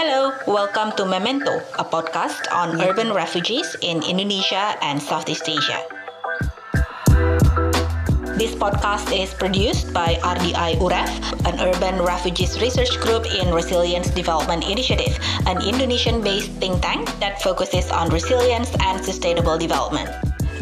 Hello, 0.00 0.32
welcome 0.48 0.96
to 0.96 1.04
Memento, 1.04 1.60
a 1.76 1.84
podcast 1.84 2.48
on 2.48 2.80
urban 2.80 3.12
refugees 3.12 3.76
in 3.82 4.00
Indonesia 4.00 4.72
and 4.80 4.96
Southeast 4.96 5.44
Asia. 5.44 5.84
This 8.40 8.56
podcast 8.56 9.12
is 9.12 9.36
produced 9.36 9.92
by 9.92 10.16
RDI 10.24 10.80
UREF, 10.80 11.12
an 11.44 11.60
urban 11.60 12.00
refugees 12.00 12.56
research 12.64 12.96
group 13.04 13.28
in 13.28 13.52
Resilience 13.52 14.08
Development 14.08 14.64
Initiative, 14.64 15.20
an 15.44 15.60
Indonesian 15.60 16.24
based 16.24 16.48
think 16.56 16.80
tank 16.80 17.04
that 17.20 17.44
focuses 17.44 17.92
on 17.92 18.08
resilience 18.08 18.72
and 18.80 19.04
sustainable 19.04 19.60
development. 19.60 20.08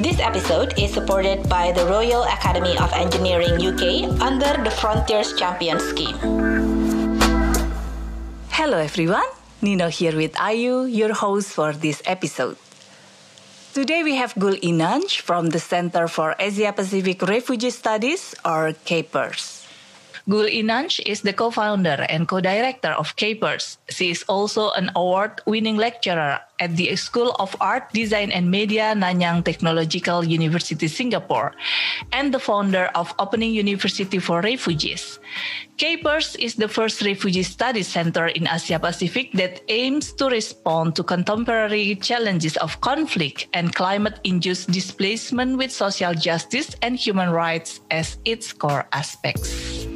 This 0.02 0.18
episode 0.18 0.74
is 0.82 0.90
supported 0.90 1.46
by 1.48 1.70
the 1.70 1.86
Royal 1.86 2.26
Academy 2.26 2.74
of 2.82 2.90
Engineering 2.90 3.54
UK 3.54 4.18
under 4.18 4.58
the 4.66 4.74
Frontiers 4.82 5.38
Champions 5.38 5.86
Scheme. 5.94 6.57
Hello 8.58 8.76
everyone, 8.76 9.30
Nino 9.62 9.86
here 9.86 10.16
with 10.16 10.32
Ayu, 10.32 10.92
your 10.92 11.14
host 11.14 11.52
for 11.54 11.72
this 11.72 12.02
episode. 12.04 12.56
Today 13.72 14.02
we 14.02 14.16
have 14.16 14.34
Gül 14.34 14.58
Inanç 14.60 15.20
from 15.20 15.50
the 15.50 15.60
Center 15.60 16.08
for 16.08 16.34
Asia 16.40 16.72
Pacific 16.72 17.22
Refugee 17.22 17.70
Studies 17.70 18.34
or 18.44 18.74
CAPRS. 18.84 19.57
Gül 20.28 20.44
Inanç 20.44 21.00
is 21.08 21.22
the 21.22 21.32
co-founder 21.32 22.04
and 22.12 22.28
co-director 22.28 22.92
of 22.92 23.16
CAPRS. 23.16 23.78
She 23.88 24.10
is 24.10 24.24
also 24.28 24.68
an 24.76 24.90
award-winning 24.94 25.78
lecturer 25.80 26.44
at 26.60 26.76
the 26.76 26.94
School 26.96 27.32
of 27.38 27.56
Art, 27.64 27.88
Design 27.94 28.30
and 28.30 28.50
Media, 28.50 28.92
Nanyang 28.92 29.42
Technological 29.42 30.22
University, 30.22 30.86
Singapore, 30.86 31.56
and 32.12 32.34
the 32.34 32.38
founder 32.38 32.90
of 32.94 33.14
Opening 33.18 33.54
University 33.54 34.18
for 34.18 34.42
Refugees. 34.42 35.18
CAPRS 35.78 36.36
is 36.36 36.56
the 36.56 36.68
first 36.68 37.00
refugee 37.00 37.42
studies 37.42 37.88
center 37.88 38.26
in 38.26 38.46
Asia 38.52 38.78
Pacific 38.78 39.32
that 39.32 39.62
aims 39.68 40.12
to 40.12 40.28
respond 40.28 40.94
to 40.96 41.02
contemporary 41.02 41.96
challenges 41.96 42.58
of 42.58 42.78
conflict 42.82 43.48
and 43.54 43.74
climate-induced 43.74 44.70
displacement 44.70 45.56
with 45.56 45.72
social 45.72 46.12
justice 46.12 46.76
and 46.82 46.96
human 46.96 47.30
rights 47.30 47.80
as 47.90 48.18
its 48.26 48.52
core 48.52 48.84
aspects. 48.92 49.87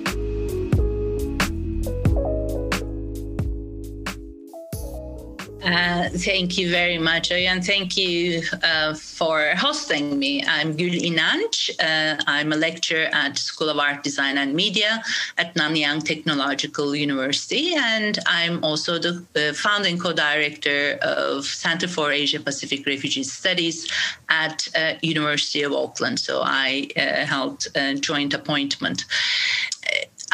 Uh, 5.65 6.09
thank 6.09 6.59
you 6.59 6.69
very 6.69 6.99
much, 6.99 7.31
and 7.31 7.65
thank 7.65 7.97
you 7.97 8.43
uh, 8.65 8.93
for 8.95 9.55
hosting 9.55 10.19
me. 10.19 10.45
I'm 10.45 10.77
Gül 10.77 11.01
Inanç. 11.01 11.71
Uh, 11.79 12.21
I'm 12.27 12.53
a 12.53 12.57
lecturer 12.57 13.09
at 13.13 13.39
School 13.39 13.69
of 13.69 13.79
Art, 13.79 14.03
Design 14.03 14.39
and 14.39 14.55
Media 14.55 15.01
at 15.39 15.55
Nanyang 15.55 16.03
Technological 16.03 16.97
University, 16.97 17.75
and 17.77 18.19
I'm 18.27 18.65
also 18.65 18.99
the 18.99 19.57
founding 19.57 19.99
co-director 19.99 20.99
of 21.01 21.45
Center 21.45 21.87
for 21.87 22.11
Asia 22.11 22.41
Pacific 22.41 22.85
Refugee 22.85 23.23
Studies 23.23 23.89
at 24.31 24.67
uh, 24.75 24.95
University 25.01 25.63
of 25.63 25.73
Auckland. 25.73 26.19
So 26.19 26.43
I 26.43 26.89
uh, 26.97 27.25
held 27.25 27.69
a 27.77 27.95
joint 27.95 28.35
appointment 28.35 29.05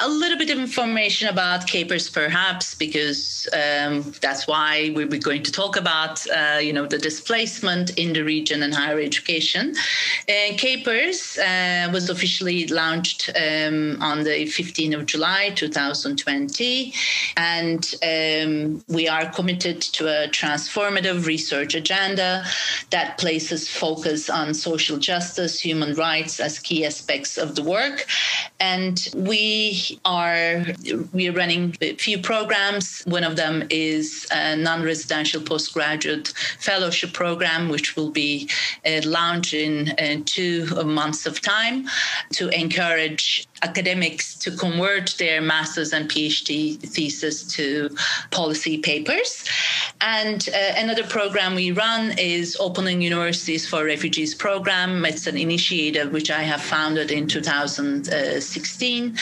a 0.02 0.08
little 0.08 0.38
bit 0.38 0.50
of 0.50 0.58
information 0.58 1.28
about 1.28 1.66
CAPRS 1.66 2.12
perhaps 2.12 2.74
because 2.74 3.48
um, 3.52 4.14
that's 4.20 4.46
why 4.46 4.92
we're 4.94 5.06
going 5.06 5.42
to 5.42 5.52
talk 5.52 5.76
about 5.76 6.24
uh, 6.30 6.58
you 6.60 6.72
know 6.72 6.86
the 6.86 6.98
displacement 6.98 7.96
in 7.98 8.12
the 8.12 8.22
region 8.22 8.62
and 8.62 8.74
higher 8.74 9.00
education. 9.00 9.74
Uh, 10.28 10.54
CAPRS 10.56 11.38
uh, 11.38 11.90
was 11.92 12.10
officially 12.10 12.66
launched 12.68 13.30
um, 13.30 14.00
on 14.00 14.24
the 14.24 14.44
15th 14.44 14.94
of 14.94 15.06
july 15.06 15.50
2020 15.54 16.92
and 17.36 17.94
um, 18.02 18.82
we 18.88 19.08
are 19.08 19.30
committed 19.30 19.80
to 19.80 20.06
a 20.06 20.28
transformative 20.28 21.26
research 21.26 21.74
agenda 21.74 22.44
that 22.90 23.18
places 23.18 23.68
focus 23.68 24.30
on 24.30 24.54
social 24.54 24.98
justice 24.98 25.60
human 25.60 25.94
rights 25.94 26.40
as 26.40 26.58
key 26.58 26.84
aspects 26.84 27.38
of 27.38 27.54
the 27.54 27.62
work. 27.62 28.06
And 28.60 29.08
we 29.14 29.87
are 30.04 30.64
we 31.12 31.28
are 31.28 31.32
running 31.32 31.76
a 31.80 31.94
few 31.94 32.18
programs. 32.18 33.02
One 33.06 33.24
of 33.24 33.36
them 33.36 33.66
is 33.70 34.26
a 34.30 34.56
non-residential 34.56 35.42
postgraduate 35.42 36.28
fellowship 36.58 37.12
program, 37.12 37.68
which 37.68 37.96
will 37.96 38.10
be 38.10 38.48
uh, 38.86 39.00
launched 39.04 39.54
in 39.54 39.88
uh, 39.98 40.22
two 40.24 40.66
months 40.84 41.26
of 41.26 41.40
time 41.40 41.88
to 42.32 42.48
encourage 42.50 43.47
academics 43.62 44.34
to 44.36 44.50
convert 44.50 45.14
their 45.18 45.40
master's 45.40 45.92
and 45.92 46.08
PhD 46.10 46.78
thesis 46.78 47.44
to 47.54 47.90
policy 48.30 48.78
papers. 48.78 49.44
And 50.00 50.48
uh, 50.54 50.74
another 50.76 51.04
program 51.04 51.54
we 51.54 51.72
run 51.72 52.16
is 52.18 52.56
Opening 52.60 53.02
Universities 53.02 53.66
for 53.68 53.84
Refugees 53.84 54.34
program. 54.34 55.04
It's 55.04 55.26
an 55.26 55.36
initiative 55.36 56.12
which 56.12 56.30
I 56.30 56.42
have 56.42 56.62
founded 56.62 57.10
in 57.10 57.26
2016. 57.26 59.16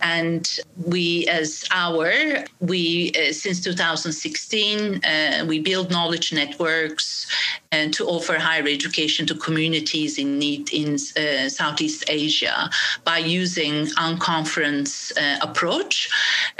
And 0.00 0.58
we, 0.76 1.26
as 1.28 1.64
our, 1.70 2.44
we, 2.60 3.12
uh, 3.12 3.32
since 3.32 3.60
2016, 3.60 5.04
uh, 5.04 5.44
we 5.46 5.60
build 5.60 5.90
knowledge 5.90 6.32
networks 6.32 7.26
and 7.72 7.92
to 7.94 8.06
offer 8.06 8.38
higher 8.38 8.68
education 8.68 9.26
to 9.26 9.34
communities 9.34 10.18
in 10.18 10.38
need 10.38 10.72
in 10.72 10.94
uh, 10.94 11.48
Southeast 11.48 12.04
Asia 12.08 12.70
by 13.04 13.18
using 13.18 13.86
unconference 13.96 15.12
uh, 15.18 15.38
approach, 15.40 16.10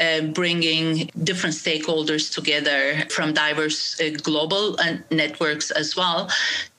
uh, 0.01 0.23
bringing 0.23 1.11
different 1.23 1.55
stakeholders 1.55 2.33
together 2.33 3.05
from 3.11 3.35
diverse 3.35 4.01
uh, 4.01 4.11
global 4.23 4.81
uh, 4.81 4.97
networks 5.11 5.71
as 5.71 5.95
well 5.95 6.29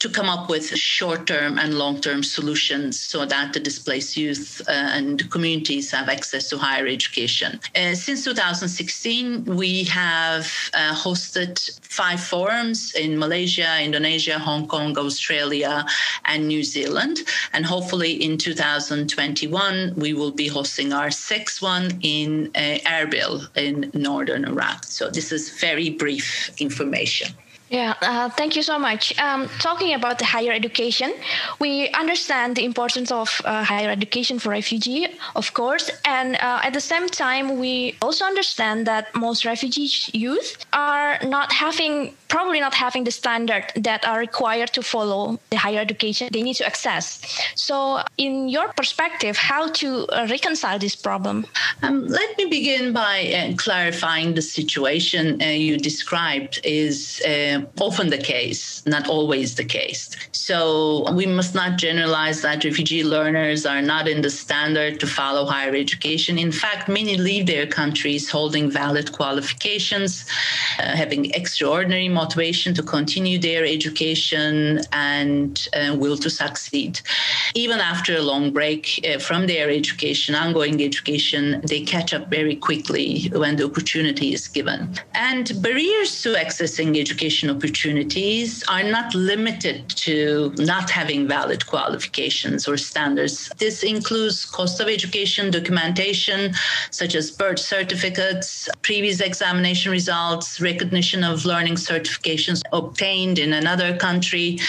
to 0.03 0.09
come 0.09 0.28
up 0.28 0.50
with 0.50 0.66
short-term 0.78 1.58
and 1.58 1.80
long-term 1.80 2.22
solutions 2.24 3.00
so 3.00 3.25
that 3.25 3.53
the 3.53 3.59
displaced 3.59 4.18
youth 4.18 4.62
uh, 4.68 4.72
and 4.97 5.31
communities 5.31 5.90
have 5.91 6.09
access 6.09 6.50
to 6.50 6.58
higher 6.58 6.86
education. 6.86 7.52
since 7.94 8.25
2016, 8.25 9.46
we 9.46 9.86
have 9.86 10.44
hosted 11.06 11.56
five 11.81 12.19
forums 12.19 12.94
in 12.96 13.18
Malaysia, 13.18 13.69
Indonesia, 13.81 14.38
Hong 14.38 14.68
Kong, 14.68 14.97
Australia, 14.97 15.86
and 16.25 16.50
New 16.50 16.64
Zealand. 16.64 17.20
And 17.53 17.66
hopefully 17.66 18.12
in 18.12 18.38
2021, 18.38 19.94
we 19.96 20.14
will 20.14 20.31
be 20.31 20.47
hosting 20.47 20.91
our 20.91 21.12
sixth 21.12 21.62
one 21.62 22.00
in 22.02 22.52
uh, 22.56 22.80
Erbil 23.00 23.47
in 23.56 23.90
northern 23.94 24.44
Iraq. 24.44 24.84
So 24.84 25.09
this 25.09 25.31
is 25.31 25.50
very 25.62 25.91
brief 25.91 26.52
information. 26.58 27.30
Yeah, 27.73 27.95
uh, 28.03 28.29
thank 28.29 28.56
you 28.56 28.61
so 28.61 28.78
much. 28.78 29.17
Um, 29.19 29.50
talking 29.59 29.95
about 29.95 30.19
the 30.19 30.25
higher 30.25 30.51
education, 30.51 31.11
we 31.59 31.89
understand 31.89 32.56
the 32.56 32.66
importance 32.66 33.11
of 33.11 33.41
uh, 33.45 33.63
higher 33.63 33.89
education 33.89 34.38
for 34.38 34.50
refugee, 34.51 35.07
of 35.35 35.56
course, 35.56 35.89
and 36.06 36.35
uh, 36.35 36.59
at 36.61 36.73
the 36.73 36.79
same 36.79 37.07
time, 37.09 37.57
we 37.57 37.95
also 38.00 38.25
understand 38.25 38.85
that 38.85 39.16
most 39.16 39.44
refugee 39.44 39.89
youth 40.13 40.63
are 40.72 41.17
not 41.23 41.51
having, 41.51 42.13
probably 42.28 42.59
not 42.59 42.75
having 42.75 43.06
the 43.06 43.11
standard 43.11 43.66
that 43.75 44.05
are 44.05 44.19
required 44.19 44.72
to 44.73 44.84
follow 44.84 45.40
the 45.50 45.57
higher 45.57 45.79
education 45.79 46.29
they 46.31 46.44
need 46.44 46.57
to 46.57 46.66
access. 46.67 47.25
So, 47.55 48.03
in 48.19 48.50
your 48.50 48.67
perspective, 48.73 49.35
how 49.35 49.69
to 49.81 50.05
uh, 50.09 50.28
reconcile 50.29 50.78
this 50.78 50.95
problem? 50.95 51.47
Um, 51.81 52.05
let 52.05 52.38
me 52.38 52.45
begin 52.45 52.94
by 52.94 53.34
uh, 53.34 53.57
clarifying 53.57 54.35
the 54.35 54.44
situation 54.44 55.41
uh, 55.41 55.45
you 55.45 55.79
described 55.79 56.61
is 56.63 57.19
often 57.79 58.09
the 58.09 58.18
case, 58.18 58.85
not 58.85 59.07
always 59.07 59.56
the 59.56 59.66
case. 59.66 60.16
So 60.31 61.12
we 61.13 61.25
must 61.25 61.56
not 61.56 61.78
generalize 61.78 62.41
that 62.41 62.63
refugee 62.63 63.03
learners 63.03 63.66
are 63.66 63.81
not 63.81 64.07
in 64.07 64.22
the 64.22 64.29
standard 64.29 65.00
to 65.00 65.07
follow 65.07 65.46
higher 65.46 65.75
education. 65.75 66.38
In 66.38 66.52
fact, 66.52 66.88
many 66.88 67.18
leave 67.18 67.46
their 67.47 67.68
countries 67.68 68.29
holding 68.29 68.69
valid 68.69 69.12
qualifications, 69.12 70.25
uh, 70.79 70.96
having 70.96 71.31
extraordinary 71.31 72.09
motivation 72.09 72.73
to 72.76 72.84
continue 72.84 73.40
their 73.40 73.66
education 73.66 74.82
and 74.91 75.67
uh, 75.73 75.96
will 75.96 76.17
to 76.17 76.29
succeed. 76.29 77.02
Even 77.55 77.79
after 77.79 78.16
a 78.16 78.22
long 78.22 78.52
break 78.52 78.99
uh, 79.08 79.20
from 79.20 79.47
their 79.47 79.70
education, 79.70 80.35
ongoing 80.35 80.84
education, 80.84 81.61
they 81.67 81.82
catch 81.82 82.14
up 82.14 82.29
very 82.29 82.55
quickly 82.55 83.29
when 83.34 83.55
the 83.55 83.66
opportunity 83.66 84.34
is 84.34 84.47
given. 84.47 84.93
And 85.14 85.52
barriers 85.61 86.22
to 86.23 86.34
accessing 86.34 86.99
education 86.99 87.49
opportunities 87.55 88.64
are 88.67 88.84
not 88.84 89.14
limited 89.14 89.90
to 89.90 90.53
not 90.58 90.90
having 90.90 91.28
valid 91.28 91.66
qualifications 91.66 92.67
or 92.67 92.78
standards. 92.78 93.50
This 93.58 93.84
includes 93.84 94.46
cost 94.46 94.79
of 94.79 94.88
education 94.88 95.52
documentation, 95.52 96.53
such 96.91 97.14
as 97.16 97.32
birth 97.32 97.59
certificates, 97.59 98.70
previous 98.82 99.20
examination 99.20 99.91
results, 99.91 100.59
recognition 100.59 101.23
of 101.23 101.46
learning 101.46 101.76
certifications 101.76 102.61
obtained 102.72 103.38
in 103.40 103.53
another 103.53 103.96
country. 103.97 104.59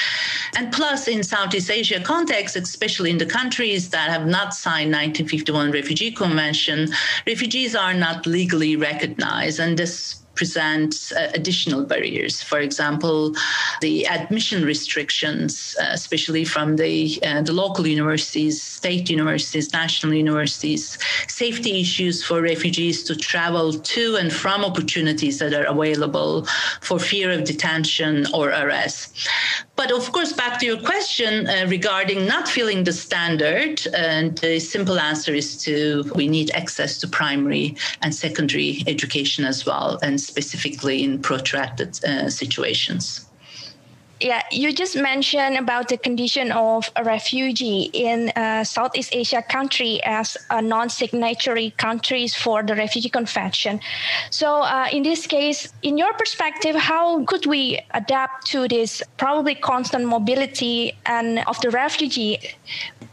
And 0.56 0.72
plus, 0.72 1.08
in 1.08 1.22
Southeast 1.22 1.70
Asia 1.70 2.00
context, 2.00 2.56
especially 2.56 3.10
in 3.10 3.18
the 3.18 3.26
countries 3.26 3.90
that 3.90 4.10
have 4.10 4.26
not 4.26 4.54
signed 4.54 4.92
1951 4.92 5.70
Refugee 5.70 6.12
Convention, 6.12 6.88
refugees 7.26 7.74
are 7.74 7.94
not 7.94 8.26
legally 8.26 8.76
recognized. 8.76 9.58
And 9.58 9.78
this 9.78 10.23
presents 10.34 11.12
uh, 11.12 11.30
additional 11.34 11.84
barriers. 11.84 12.42
For 12.42 12.60
example, 12.60 13.34
the 13.80 14.06
admission 14.06 14.64
restrictions, 14.64 15.76
uh, 15.80 15.86
especially 15.90 16.44
from 16.44 16.76
the 16.76 17.18
uh, 17.26 17.42
the 17.42 17.52
local 17.52 17.86
universities, 17.86 18.62
state 18.62 19.10
universities, 19.10 19.72
national 19.72 20.14
universities, 20.14 20.98
safety 21.28 21.80
issues 21.80 22.24
for 22.24 22.40
refugees 22.40 23.02
to 23.04 23.14
travel 23.16 23.72
to 23.72 24.16
and 24.16 24.32
from 24.32 24.64
opportunities 24.64 25.38
that 25.38 25.54
are 25.54 25.64
available 25.64 26.46
for 26.80 26.98
fear 26.98 27.30
of 27.30 27.44
detention 27.44 28.26
or 28.32 28.48
arrest. 28.50 29.28
But 29.76 29.90
of 29.90 30.12
course, 30.12 30.32
back 30.32 30.60
to 30.60 30.66
your 30.66 30.80
question 30.80 31.48
uh, 31.48 31.66
regarding 31.68 32.26
not 32.26 32.48
feeling 32.48 32.84
the 32.84 32.92
standard, 32.92 33.84
and 33.92 34.38
the 34.38 34.60
simple 34.60 35.00
answer 35.00 35.34
is 35.34 35.56
to 35.64 36.10
we 36.14 36.28
need 36.28 36.52
access 36.52 36.98
to 36.98 37.08
primary 37.08 37.76
and 38.00 38.14
secondary 38.14 38.84
education 38.86 39.44
as 39.44 39.66
well, 39.66 39.98
and 40.02 40.20
specifically 40.20 41.02
in 41.02 41.20
protracted 41.20 42.02
uh, 42.04 42.30
situations 42.30 43.26
yeah, 44.24 44.42
you 44.50 44.72
just 44.72 44.96
mentioned 44.96 45.58
about 45.58 45.88
the 45.88 45.98
condition 45.98 46.50
of 46.50 46.90
a 46.96 47.04
refugee 47.04 47.90
in 47.92 48.30
uh, 48.30 48.64
Southeast 48.64 49.10
Asia 49.12 49.42
country 49.42 50.02
as 50.02 50.38
a 50.48 50.62
non-signatory 50.62 51.74
countries 51.76 52.34
for 52.34 52.62
the 52.62 52.74
Refugee 52.74 53.10
Convention. 53.10 53.80
So, 54.30 54.62
uh, 54.62 54.88
in 54.90 55.02
this 55.02 55.26
case, 55.26 55.70
in 55.82 55.98
your 55.98 56.14
perspective, 56.14 56.74
how 56.74 57.26
could 57.26 57.44
we 57.44 57.80
adapt 57.90 58.46
to 58.52 58.66
this 58.66 59.02
probably 59.18 59.54
constant 59.54 60.06
mobility 60.06 60.96
and 61.04 61.40
of 61.46 61.60
the 61.60 61.68
refugee 61.68 62.38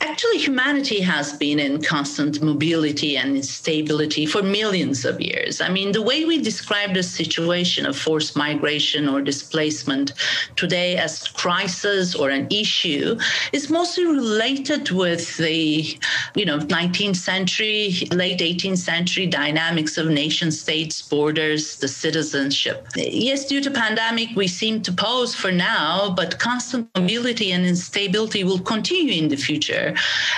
Actually, 0.04 0.40
humanity 0.40 1.00
has 1.00 1.32
been 1.34 1.60
in 1.60 1.80
constant 1.80 2.42
mobility 2.42 3.18
and 3.18 3.38
instability 3.38 4.26
for 4.26 4.42
millions 4.42 5.06
of 5.06 5.22
years. 5.22 5.62
I 5.62 5.70
mean, 5.70 5.92
the 5.92 6.02
way 6.02 6.26
we 6.26 6.42
describe 6.42 6.96
the 6.96 7.04
situation 7.04 7.86
of 7.86 7.96
forced 7.96 8.36
migration 8.36 9.08
or 9.08 9.22
displacement 9.22 10.14
today 10.56 10.98
as 10.98 11.28
crisis 11.28 12.16
or 12.16 12.32
an 12.32 12.48
issue 12.50 13.16
is 13.54 13.70
mostly 13.70 14.06
related 14.06 14.90
with 14.90 15.38
the, 15.38 15.96
you 16.36 16.46
know, 16.46 16.58
19th 16.58 17.18
century, 17.18 17.94
late 18.12 18.40
18th 18.40 18.80
century 18.80 19.28
dynamics 19.28 20.00
of 20.00 20.08
nation 20.08 20.52
states, 20.52 21.00
borders, 21.00 21.78
the 21.78 21.88
citizenship. 21.88 22.88
Yes, 22.96 23.46
due 23.46 23.62
to 23.62 23.70
pandemic, 23.70 24.30
we 24.36 24.48
seem 24.48 24.82
to 24.82 24.92
pause 24.92 25.36
for 25.36 25.52
now, 25.52 26.10
but 26.10 26.40
constant 26.40 26.90
mobility 26.96 27.52
and 27.52 27.68
instability 27.68 28.44
will 28.44 28.60
continue 28.60 29.14
in 29.14 29.30
the 29.30 29.36
future 29.36 29.91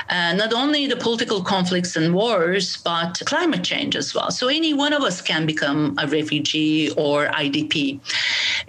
uh, 0.10 0.34
not 0.34 0.54
only 0.54 0.88
the 0.88 0.96
political 0.96 1.44
conflicts 1.44 1.96
and 1.96 2.14
wars, 2.14 2.78
but 2.78 3.22
climate 3.26 3.64
change 3.64 3.96
as 3.96 4.14
well. 4.14 4.32
So 4.32 4.48
any 4.48 4.74
one 4.74 4.94
of 4.94 5.02
us 5.04 5.22
can 5.22 5.46
become 5.46 5.96
a 5.98 6.08
refugee 6.08 6.92
or 6.92 7.28
IDP. 7.28 8.00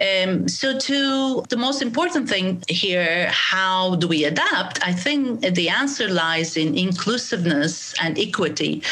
Um, 0.00 0.48
so, 0.48 0.78
to 0.78 1.44
the 1.48 1.56
most 1.56 1.80
important 1.82 2.28
thing 2.28 2.62
here, 2.68 3.28
how 3.30 3.94
do 3.96 4.08
we 4.08 4.24
adapt? 4.24 4.84
I 4.86 4.92
think 4.92 5.40
the 5.40 5.68
answer 5.68 6.08
lies 6.08 6.56
in 6.56 6.76
inclusiveness 6.76 7.94
and 8.02 8.18
equity 8.18 8.82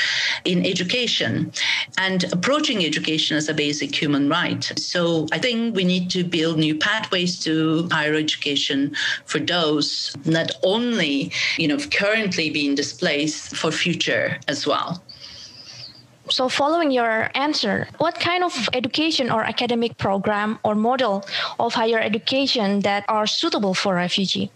in 0.44 0.65
education 0.65 1.53
and 1.99 2.25
approaching 2.33 2.85
education 2.85 3.37
as 3.37 3.49
a 3.49 3.55
basic 3.55 3.94
human 4.00 4.29
right. 4.29 4.62
So, 4.77 5.27
I 5.33 5.39
think 5.39 5.75
we 5.75 5.85
need 5.85 6.11
to 6.11 6.23
build 6.23 6.59
new 6.59 6.77
pathways 6.77 7.41
to 7.41 7.89
higher 7.91 8.15
education 8.15 8.94
for 9.27 9.41
those 9.41 10.15
not 10.25 10.53
only, 10.62 11.33
you 11.59 11.69
know, 11.69 11.79
currently 11.90 12.50
being 12.50 12.75
displaced 12.75 13.56
for 13.56 13.70
future 13.70 14.38
as 14.49 14.67
well. 14.67 15.02
So, 16.31 16.49
following 16.49 16.90
your 16.90 17.31
answer, 17.34 17.88
what 17.99 18.19
kind 18.20 18.44
of 18.44 18.69
education 18.73 19.31
or 19.31 19.43
academic 19.43 19.99
program 19.99 20.58
or 20.62 20.75
model 20.75 21.25
of 21.58 21.75
higher 21.75 21.99
education 21.99 22.81
that 22.81 23.05
are 23.08 23.26
suitable 23.26 23.75
for 23.75 23.96
refugee? 23.96 24.50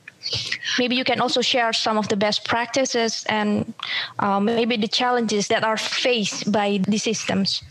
Maybe 0.78 0.96
you 0.96 1.05
can 1.05 1.20
also 1.20 1.40
share 1.40 1.73
some 1.73 1.99
of 1.99 2.08
the 2.08 2.17
best 2.17 2.44
practices 2.44 3.25
and 3.28 3.75
uh, 4.19 4.40
maybe 4.40 4.76
the 4.76 4.88
challenges 4.88 5.49
that 5.49 5.64
are 5.64 5.76
faced 5.76 6.50
by 6.50 6.81
the 6.88 6.99
systems. 6.99 7.62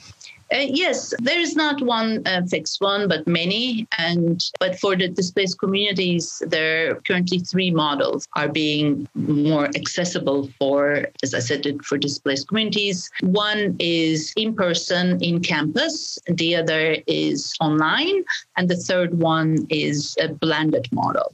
Uh, 0.54 0.58
yes, 0.58 1.14
there 1.20 1.40
is 1.40 1.56
not 1.56 1.82
one 1.82 2.22
uh, 2.28 2.42
fixed 2.48 2.80
one, 2.80 3.08
but 3.08 3.26
many. 3.26 3.88
And 3.98 4.44
but 4.60 4.80
for 4.80 4.96
the 4.96 5.08
displaced 5.08 5.60
communities, 5.60 6.42
there 6.46 6.92
are 6.92 7.02
currently 7.02 7.40
three 7.40 7.72
models 7.72 8.28
are 8.36 8.48
being 8.48 9.08
more 9.16 9.66
accessible 9.76 10.50
for, 10.60 11.08
as 11.24 11.34
I 11.34 11.40
said, 11.40 11.66
for 11.84 11.98
displaced 11.98 12.48
communities. 12.48 13.10
One 13.22 13.76
is 13.80 14.34
in 14.38 14.54
person, 14.56 15.22
in 15.24 15.42
campus. 15.42 16.20
The 16.28 16.56
other 16.58 16.98
is 17.08 17.56
online, 17.60 18.24
and 18.56 18.70
the 18.70 18.78
third 18.78 19.18
one 19.18 19.66
is 19.70 20.16
a 20.20 20.28
blended 20.28 20.88
model. 20.92 21.34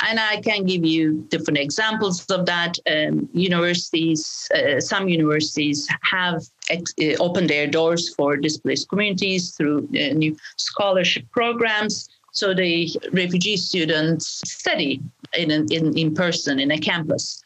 And 0.00 0.20
I 0.20 0.40
can 0.40 0.64
give 0.64 0.84
you 0.84 1.26
different 1.28 1.58
examples 1.58 2.24
of 2.26 2.46
that. 2.46 2.78
Um, 2.90 3.28
universities, 3.32 4.48
uh, 4.54 4.80
some 4.80 5.08
universities 5.08 5.88
have 6.02 6.42
ex- 6.70 6.94
uh, 7.00 7.16
opened 7.22 7.50
their 7.50 7.66
doors 7.66 8.14
for 8.14 8.36
displaced 8.36 8.88
communities 8.88 9.54
through 9.56 9.88
uh, 9.94 10.14
new 10.14 10.36
scholarship 10.56 11.24
programs. 11.32 12.08
So 12.32 12.54
the 12.54 12.90
refugee 13.12 13.56
students 13.56 14.40
study 14.44 15.00
in, 15.36 15.50
in, 15.50 15.96
in 15.98 16.14
person 16.14 16.60
in 16.60 16.70
a 16.70 16.78
campus. 16.78 17.42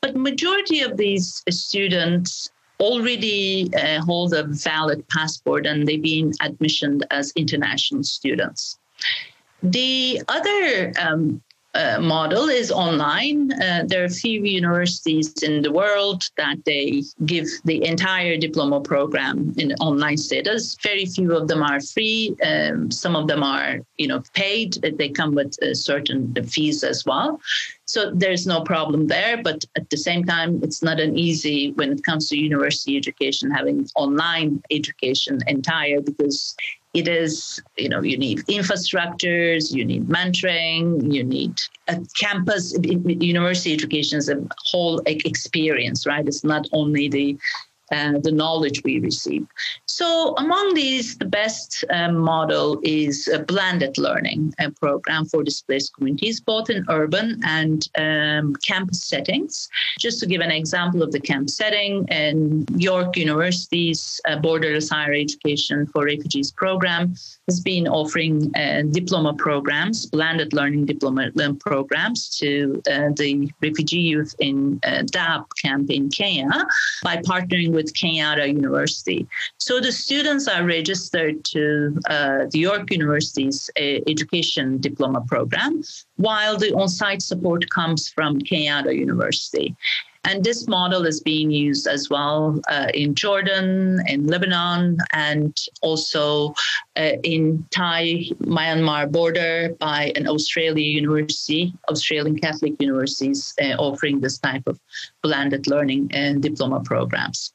But 0.00 0.14
majority 0.14 0.82
of 0.82 0.96
these 0.96 1.42
students 1.50 2.50
already 2.78 3.70
uh, 3.74 4.00
hold 4.02 4.34
a 4.34 4.44
valid 4.44 5.06
passport 5.08 5.66
and 5.66 5.86
they've 5.86 6.02
been 6.02 6.32
admissioned 6.40 7.06
as 7.10 7.32
international 7.36 8.02
students. 8.02 8.78
The 9.62 10.22
other 10.28 10.92
um, 11.00 11.42
uh, 11.76 12.00
model 12.00 12.48
is 12.48 12.72
online. 12.72 13.52
Uh, 13.52 13.84
there 13.86 14.02
are 14.02 14.08
few 14.08 14.42
universities 14.42 15.32
in 15.42 15.60
the 15.62 15.70
world 15.70 16.22
that 16.36 16.56
they 16.64 17.02
give 17.26 17.46
the 17.64 17.84
entire 17.84 18.36
diploma 18.38 18.80
program 18.80 19.52
in 19.58 19.72
online 19.74 20.16
status. 20.16 20.76
Very 20.82 21.04
few 21.04 21.36
of 21.36 21.48
them 21.48 21.62
are 21.62 21.80
free. 21.80 22.34
Um, 22.42 22.90
some 22.90 23.14
of 23.14 23.28
them 23.28 23.42
are, 23.42 23.80
you 23.98 24.08
know, 24.08 24.22
paid. 24.32 24.72
They 24.98 25.10
come 25.10 25.34
with 25.34 25.54
uh, 25.62 25.74
certain 25.74 26.34
fees 26.44 26.82
as 26.82 27.04
well. 27.04 27.40
So 27.84 28.10
there's 28.10 28.46
no 28.46 28.62
problem 28.62 29.06
there. 29.06 29.42
But 29.42 29.64
at 29.76 29.90
the 29.90 29.96
same 29.96 30.24
time, 30.24 30.60
it's 30.62 30.82
not 30.82 30.98
an 30.98 31.16
easy 31.16 31.72
when 31.72 31.92
it 31.92 32.04
comes 32.04 32.28
to 32.28 32.38
university 32.38 32.96
education 32.96 33.50
having 33.50 33.86
online 33.96 34.62
education 34.70 35.38
entire 35.46 36.00
because 36.00 36.56
it 36.96 37.06
is 37.08 37.62
you 37.76 37.88
know 37.88 38.00
you 38.00 38.16
need 38.16 38.38
infrastructures 38.46 39.72
you 39.72 39.84
need 39.84 40.08
mentoring 40.08 41.12
you 41.12 41.22
need 41.22 41.54
a 41.88 42.00
campus 42.14 42.74
university 42.82 43.72
education 43.74 44.18
is 44.18 44.28
a 44.28 44.38
whole 44.70 45.00
experience 45.06 46.06
right? 46.06 46.26
It's 46.26 46.44
not 46.44 46.66
only 46.72 47.08
the 47.08 47.36
uh, 47.92 48.18
the 48.22 48.32
knowledge 48.32 48.82
we 48.84 48.98
receive. 49.00 49.46
So, 49.86 50.34
among 50.36 50.74
these, 50.74 51.16
the 51.16 51.24
best 51.24 51.84
um, 51.90 52.16
model 52.16 52.80
is 52.82 53.28
a 53.28 53.38
blended 53.38 53.98
learning 53.98 54.54
uh, 54.58 54.70
program 54.80 55.24
for 55.26 55.42
displaced 55.42 55.94
communities, 55.94 56.40
both 56.40 56.70
in 56.70 56.84
urban 56.88 57.40
and 57.44 57.88
um, 57.98 58.54
campus 58.56 59.04
settings. 59.04 59.68
Just 59.98 60.20
to 60.20 60.26
give 60.26 60.40
an 60.40 60.50
example 60.50 61.02
of 61.02 61.12
the 61.12 61.20
camp 61.20 61.50
setting, 61.50 62.06
in 62.10 62.64
York 62.76 63.16
University's 63.16 64.20
uh, 64.28 64.36
Borderless 64.36 64.90
Higher 64.90 65.14
Education 65.14 65.86
for 65.86 66.04
Refugees 66.04 66.50
program 66.50 67.14
has 67.48 67.60
been 67.60 67.86
offering 67.86 68.54
uh, 68.56 68.82
diploma 68.90 69.34
programs, 69.34 70.06
blended 70.06 70.52
learning 70.52 70.86
diploma 70.86 71.30
programs 71.60 72.28
to 72.38 72.82
uh, 72.90 73.10
the 73.16 73.50
refugee 73.60 74.00
youth 74.00 74.34
in 74.38 74.80
uh, 74.84 75.02
Dadaab 75.12 75.44
camp 75.62 75.90
in 75.90 76.08
Kenya 76.08 76.66
by 77.02 77.16
partnering 77.18 77.72
with 77.76 77.94
Kenyatta 77.98 78.46
University. 78.60 79.20
So 79.58 79.72
the 79.86 79.92
students 79.92 80.44
are 80.48 80.64
registered 80.64 81.44
to 81.54 81.62
uh, 82.10 82.38
the 82.52 82.58
York 82.58 82.90
University's 82.90 83.70
uh, 83.78 84.00
education 84.14 84.66
diploma 84.88 85.20
program, 85.32 85.72
while 86.26 86.56
the 86.62 86.70
on 86.74 86.88
site 86.88 87.22
support 87.22 87.62
comes 87.70 88.00
from 88.16 88.30
Kenyatta 88.48 88.92
University. 89.06 89.68
And 90.26 90.42
this 90.42 90.66
model 90.66 91.06
is 91.06 91.20
being 91.20 91.52
used 91.52 91.86
as 91.86 92.10
well 92.10 92.60
uh, 92.68 92.88
in 92.92 93.14
Jordan, 93.14 94.00
in 94.08 94.26
Lebanon, 94.26 94.98
and 95.12 95.56
also 95.82 96.52
uh, 96.96 97.12
in 97.22 97.64
Thai 97.70 98.24
Myanmar 98.42 99.10
border 99.10 99.76
by 99.78 100.12
an 100.16 100.26
Australian 100.26 100.90
university, 101.02 101.72
Australian 101.88 102.36
Catholic 102.40 102.74
universities 102.80 103.54
uh, 103.62 103.76
offering 103.78 104.20
this 104.20 104.38
type 104.38 104.66
of 104.66 104.80
blended 105.22 105.68
learning 105.68 106.10
and 106.12 106.42
diploma 106.42 106.80
programs. 106.80 107.52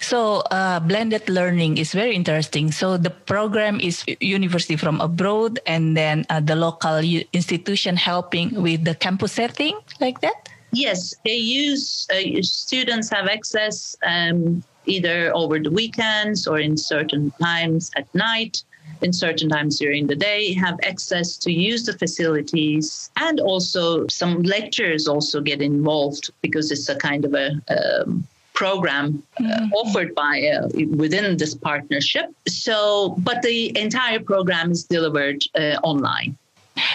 So 0.00 0.42
uh, 0.50 0.80
blended 0.80 1.28
learning 1.28 1.78
is 1.78 1.92
very 1.92 2.14
interesting. 2.14 2.72
So 2.72 2.96
the 2.96 3.10
program 3.10 3.80
is 3.80 4.04
university 4.20 4.76
from 4.76 5.00
abroad, 5.00 5.60
and 5.66 5.96
then 5.96 6.24
uh, 6.30 6.40
the 6.40 6.56
local 6.56 6.98
institution 7.32 7.96
helping 7.96 8.62
with 8.62 8.84
the 8.84 8.94
campus 8.94 9.32
setting, 9.32 9.78
like 10.00 10.20
that. 10.22 10.48
Yes, 10.72 11.14
they 11.24 11.36
use 11.36 12.06
uh, 12.12 12.42
students 12.42 13.10
have 13.10 13.26
access 13.26 13.96
um, 14.06 14.62
either 14.86 15.34
over 15.34 15.58
the 15.58 15.70
weekends 15.70 16.46
or 16.46 16.58
in 16.58 16.76
certain 16.76 17.32
times 17.42 17.90
at 17.96 18.12
night 18.14 18.62
in 19.02 19.12
certain 19.12 19.48
times 19.48 19.78
during 19.78 20.06
the 20.06 20.16
day, 20.16 20.52
have 20.54 20.78
access 20.82 21.36
to 21.38 21.52
use 21.52 21.84
the 21.84 21.96
facilities, 21.96 23.10
and 23.16 23.40
also 23.40 24.06
some 24.08 24.42
lecturers 24.42 25.08
also 25.08 25.40
get 25.40 25.62
involved 25.62 26.30
because 26.42 26.70
it's 26.70 26.88
a 26.88 26.96
kind 26.96 27.24
of 27.24 27.34
a 27.34 27.60
um, 27.70 28.26
program 28.60 29.06
uh, 29.16 29.42
mm-hmm. 29.42 29.72
offered 29.72 30.12
by 30.14 30.34
uh, 30.52 30.68
within 31.00 31.24
this 31.40 31.56
partnership. 31.56 32.28
So, 32.44 33.16
but 33.24 33.40
the 33.40 33.72
entire 33.72 34.20
program 34.20 34.70
is 34.76 34.84
delivered 34.84 35.40
uh, 35.56 35.80
online. 35.82 36.36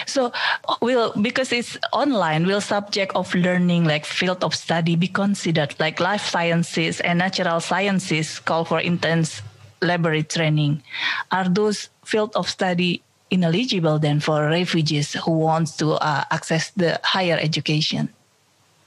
So, 0.06 0.30
will 0.80 1.10
because 1.18 1.50
it's 1.50 1.74
online, 1.92 2.46
will 2.46 2.62
subject 2.62 3.10
of 3.18 3.34
learning 3.34 3.82
like 3.84 4.06
field 4.06 4.46
of 4.46 4.54
study 4.54 4.94
be 4.94 5.10
considered 5.10 5.74
like 5.82 5.98
life 5.98 6.22
sciences 6.22 7.02
and 7.02 7.18
natural 7.18 7.58
sciences 7.58 8.38
call 8.38 8.64
for 8.64 8.78
intense 8.78 9.42
laboratory 9.82 10.22
training? 10.22 10.82
Are 11.34 11.48
those 11.50 11.90
field 12.06 12.30
of 12.38 12.46
study 12.46 13.02
ineligible 13.30 13.98
then 13.98 14.22
for 14.22 14.46
refugees 14.46 15.18
who 15.18 15.32
want 15.50 15.74
to 15.82 15.98
uh, 15.98 16.24
access 16.30 16.70
the 16.78 17.00
higher 17.02 17.38
education? 17.42 18.14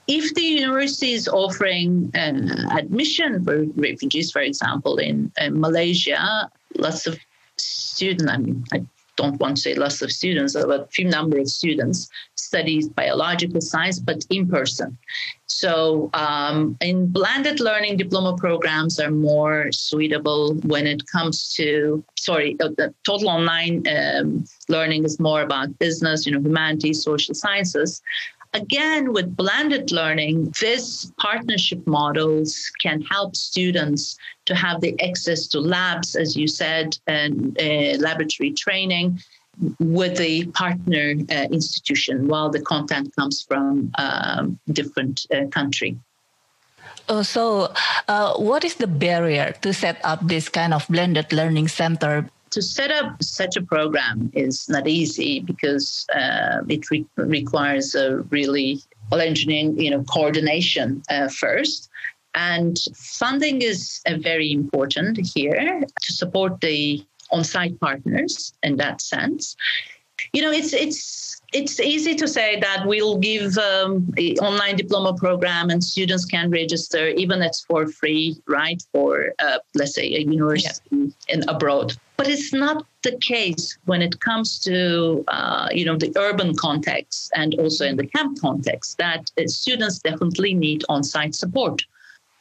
If 0.10 0.34
the 0.34 0.42
university 0.42 1.14
is 1.14 1.28
offering 1.28 2.12
uh, 2.16 2.66
admission 2.76 3.44
for 3.44 3.66
refugees, 3.76 4.32
for 4.32 4.42
example, 4.42 4.98
in, 4.98 5.32
Malaysia, 5.52 6.50
lots 6.76 7.06
of 7.06 7.20
students, 7.58 8.26
I 8.28 8.38
mean, 8.38 8.64
I 8.74 8.82
don't 9.18 9.40
want 9.40 9.58
to 9.58 9.62
say 9.62 9.76
lots 9.76 10.02
of 10.02 10.12
students, 10.12 10.54
but 10.54 10.68
a 10.68 10.88
few 10.88 11.06
number 11.06 11.38
of 11.38 11.48
students 11.48 12.10
studies 12.36 12.90
biological 12.90 13.62
science, 13.62 14.00
but 14.00 14.26
in 14.32 14.48
person. 14.48 14.98
So, 15.46 16.10
um, 16.14 16.78
in 16.82 17.08
blended 17.08 17.60
learning, 17.60 17.98
diploma 17.98 18.36
programs 18.38 19.00
are 19.00 19.12
more 19.12 19.72
suitable 19.72 20.56
when 20.74 20.88
it 20.88 21.06
comes 21.06 21.54
to, 21.58 22.04
sorry, 22.18 22.56
uh, 22.60 22.70
the 22.78 22.94
total 23.04 23.30
online 23.30 23.84
um, 23.96 24.46
learning 24.70 25.04
is 25.04 25.20
more 25.20 25.42
about 25.44 25.78
business, 25.78 26.26
you 26.26 26.32
know, 26.32 26.40
humanities, 26.40 27.04
social 27.04 27.36
sciences. 27.36 28.02
Again, 28.54 29.14
with 29.14 29.36
blended 29.36 29.92
learning, 29.92 30.54
this 30.60 31.12
partnership 31.18 31.86
models 31.86 32.72
can 32.82 33.02
help 33.02 33.36
students 33.36 34.18
to 34.46 34.56
have 34.56 34.82
the 34.82 35.00
access 35.02 35.46
to 35.48 35.60
labs, 35.60 36.16
as 36.16 36.36
you 36.36 36.48
said, 36.48 36.98
and 37.06 37.56
uh, 37.62 37.98
laboratory 38.00 38.52
training 38.52 39.22
with 39.80 40.18
the 40.18 40.46
partner 40.48 41.14
uh, 41.30 41.48
institution 41.52 42.28
while 42.28 42.50
the 42.50 42.62
content 42.62 43.16
comes 43.16 43.44
from 43.44 43.92
um, 44.00 44.60
different 44.72 45.28
uh, 45.32 45.46
country. 45.48 45.98
Oh, 47.08 47.22
so, 47.22 47.74
uh, 48.08 48.34
what 48.38 48.64
is 48.64 48.76
the 48.76 48.88
barrier 48.88 49.54
to 49.62 49.74
set 49.74 50.00
up 50.04 50.26
this 50.28 50.50
kind 50.50 50.74
of 50.74 50.88
blended 50.88 51.34
learning 51.34 51.68
center 51.68 52.30
to 52.52 52.62
set 52.62 52.92
up 52.92 53.22
such 53.24 53.56
a 53.56 53.62
program 53.62 54.32
is 54.34 54.68
not 54.70 54.88
easy 54.88 55.40
because 55.40 56.06
uh, 56.16 56.62
it 56.68 56.90
re- 56.90 57.06
requires 57.18 57.96
a 57.96 58.18
really 58.30 58.80
well 59.12 59.22
engineering 59.22 59.80
you 59.80 59.92
know 59.92 60.04
coordination 60.04 61.02
uh, 61.10 61.28
first. 61.28 61.90
And 62.36 62.78
funding 62.96 63.62
is 63.62 64.02
uh, 64.06 64.18
very 64.18 64.52
important 64.52 65.20
here 65.34 65.82
to 66.02 66.14
support 66.14 66.62
the 66.62 67.04
on-site 67.32 67.80
partners 67.80 68.54
in 68.64 68.78
that 68.78 69.02
sense. 69.02 69.56
You 70.34 70.42
know 70.44 70.52
it's 70.52 70.74
it's 70.74 71.39
it's 71.52 71.80
easy 71.80 72.14
to 72.16 72.28
say 72.28 72.60
that 72.60 72.86
we'll 72.86 73.18
give 73.18 73.58
um, 73.58 74.14
online 74.42 74.76
diploma 74.76 75.14
program 75.14 75.70
and 75.70 75.84
students 75.84 76.26
can 76.26 76.50
register 76.52 77.08
even 77.08 77.42
it's 77.42 77.62
for 77.62 77.88
free 77.88 78.38
right 78.48 78.84
for 78.92 79.34
uh, 79.40 79.58
let's 79.76 79.96
say 79.96 80.14
a 80.16 80.20
university 80.20 80.82
yeah. 80.92 81.08
in 81.30 81.50
abroad 81.50 81.96
but 82.18 82.28
it's 82.28 82.54
not 82.54 82.86
the 83.04 83.18
case 83.18 83.78
when 83.86 84.02
it 84.02 84.20
comes 84.20 84.60
to 84.60 85.24
uh, 85.30 85.70
you 85.72 85.86
know 85.86 85.96
the 85.98 86.12
urban 86.18 86.56
context 86.56 87.32
and 87.36 87.56
also 87.56 87.86
in 87.86 87.96
the 87.96 88.06
camp 88.06 88.40
context 88.40 88.98
that 88.98 89.32
uh, 89.38 89.48
students 89.48 90.00
definitely 90.00 90.54
need 90.54 90.84
on-site 90.90 91.34
support 91.34 91.82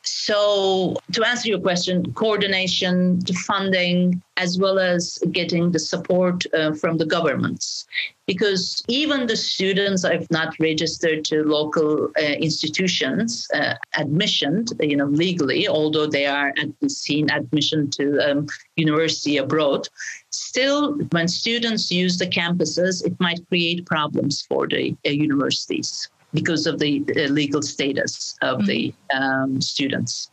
so, 0.08 0.96
to 1.12 1.26
answer 1.26 1.48
your 1.50 1.60
question, 1.60 2.12
coordination, 2.14 3.18
the 3.20 3.34
funding, 3.34 4.22
as 4.38 4.58
well 4.58 4.78
as 4.78 5.18
getting 5.32 5.72
the 5.72 5.78
support 5.78 6.44
uh, 6.54 6.72
from 6.72 6.96
the 6.96 7.04
governments. 7.04 7.86
Because 8.26 8.82
even 8.88 9.26
the 9.26 9.36
students 9.36 10.04
I've 10.04 10.30
not 10.30 10.58
registered 10.58 11.26
to 11.26 11.44
local 11.44 12.10
uh, 12.18 12.22
institutions, 12.22 13.48
uh, 13.52 13.74
admission, 13.96 14.64
you 14.80 14.96
know, 14.96 15.06
legally, 15.06 15.68
although 15.68 16.06
they 16.06 16.26
are 16.26 16.54
at 16.56 16.90
seen 16.90 17.30
admission 17.30 17.90
to 17.90 18.18
um, 18.30 18.46
university 18.76 19.36
abroad, 19.36 19.88
still, 20.30 20.94
when 21.12 21.28
students 21.28 21.90
use 21.90 22.16
the 22.16 22.26
campuses, 22.26 23.04
it 23.04 23.18
might 23.20 23.46
create 23.48 23.84
problems 23.84 24.42
for 24.42 24.66
the 24.66 24.96
uh, 25.06 25.10
universities 25.10 26.08
because 26.34 26.66
of 26.66 26.78
the 26.78 27.00
legal 27.30 27.62
status 27.62 28.36
of 28.42 28.58
mm-hmm. 28.58 28.66
the 28.66 28.94
um, 29.14 29.60
students. 29.60 30.30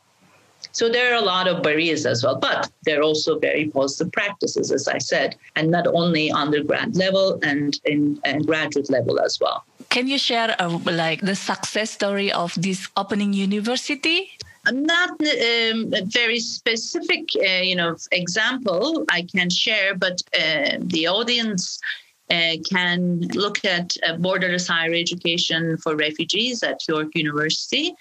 So 0.72 0.90
there 0.90 1.14
are 1.14 1.16
a 1.16 1.22
lot 1.22 1.48
of 1.48 1.64
barriers 1.64 2.06
as 2.06 2.24
well, 2.24 2.36
but 2.36 2.70
there 2.84 3.00
are 3.00 3.04
also 3.04 3.40
very 3.40 3.70
positive 3.70 4.12
practices, 4.12 4.74
as 4.74 4.90
I 4.90 4.98
said, 4.98 5.38
and 5.56 5.72
not 5.72 5.88
only 5.88 6.32
undergrad 6.32 6.98
level 6.98 7.40
and 7.44 7.80
in 7.86 8.20
and 8.26 8.46
graduate 8.46 8.90
level 8.90 9.20
as 9.20 9.40
well. 9.40 9.64
Can 9.90 10.08
you 10.08 10.18
share 10.18 10.54
a, 10.60 10.68
like 10.68 11.22
the 11.22 11.36
success 11.36 11.92
story 11.92 12.30
of 12.32 12.54
this 12.58 12.90
opening 12.98 13.32
university? 13.32 14.32
not 14.72 15.12
um, 15.12 15.94
a 15.94 16.02
very 16.06 16.40
specific, 16.40 17.30
uh, 17.38 17.62
you 17.62 17.76
know, 17.76 17.96
example 18.12 19.06
I 19.12 19.22
can 19.22 19.50
share, 19.50 19.96
but 19.96 20.24
uh, 20.34 20.78
the 20.80 21.08
audience 21.08 21.80
uh, 22.30 22.56
can 22.70 23.20
look 23.34 23.64
at 23.66 23.96
uh, 24.08 24.14
borderless 24.16 24.68
higher 24.68 24.94
education 24.94 25.78
for 25.78 25.96
refugees 25.96 26.64
at 26.64 26.88
York 26.88 27.10
University. 27.16 27.96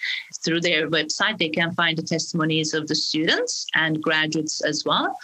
Through 0.45 0.61
their 0.61 0.89
website, 0.89 1.39
they 1.39 1.51
can 1.51 1.73
find 1.73 1.99
the 1.99 2.03
testimonies 2.03 2.75
of 2.75 2.89
the 2.89 2.95
students 2.95 3.67
and 3.75 4.03
graduates 4.03 4.63
as 4.65 4.85
well. 4.85 5.17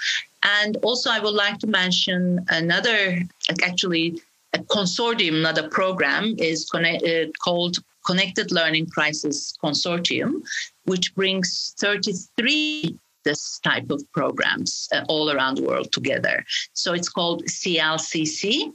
And 0.43 0.77
also, 0.83 1.11
I 1.11 1.21
would 1.21 1.35
like 1.35 1.59
to 1.61 1.67
mention 1.67 2.45
another, 2.49 3.21
actually, 3.63 4.21
a 4.53 4.59
consortium, 4.59 5.43
not 5.43 5.59
a 5.59 5.69
program, 5.69 6.35
is 6.39 6.69
connect, 6.69 7.05
uh, 7.05 7.27
called 7.43 7.79
Connected 8.07 8.51
Learning 8.51 8.87
Crisis 8.87 9.55
Consortium, 9.63 10.43
which 10.85 11.15
brings 11.15 11.75
33 11.79 12.99
this 13.25 13.59
type 13.61 13.91
of 13.91 14.03
programs 14.13 14.89
uh, 14.93 15.05
all 15.09 15.31
around 15.31 15.57
the 15.57 15.65
world 15.65 15.93
together. 15.93 16.45
So 16.73 16.95
it's 16.95 17.09
called 17.09 17.45
CLCC, 17.45 18.73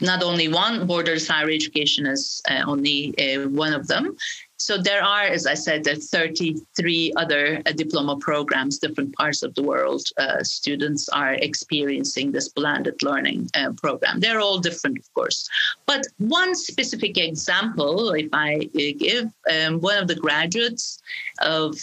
not 0.00 0.22
only 0.22 0.48
one 0.48 0.86
borders 0.86 1.28
higher 1.28 1.50
education 1.50 2.06
is 2.06 2.42
uh, 2.50 2.62
only 2.66 3.14
uh, 3.18 3.48
one 3.48 3.72
of 3.72 3.86
them. 3.86 4.16
So 4.60 4.76
there 4.76 5.04
are 5.04 5.22
as 5.22 5.46
i 5.46 5.54
said 5.54 5.84
there 5.84 5.94
33 5.94 7.12
other 7.16 7.62
uh, 7.64 7.72
diploma 7.72 8.16
programs 8.16 8.78
different 8.78 9.14
parts 9.14 9.44
of 9.44 9.54
the 9.54 9.62
world 9.62 10.02
uh, 10.16 10.42
students 10.42 11.08
are 11.10 11.34
experiencing 11.34 12.32
this 12.32 12.48
blended 12.48 13.00
learning 13.02 13.48
uh, 13.54 13.72
program. 13.76 14.18
They're 14.18 14.40
all 14.40 14.58
different 14.58 14.98
of 14.98 15.14
course. 15.14 15.48
But 15.86 16.08
one 16.18 16.56
specific 16.56 17.16
example 17.18 18.10
if 18.10 18.28
i 18.32 18.68
uh, 18.74 18.92
give 18.98 19.26
um, 19.54 19.80
one 19.80 19.98
of 19.98 20.08
the 20.08 20.16
graduates 20.16 21.00
of 21.40 21.78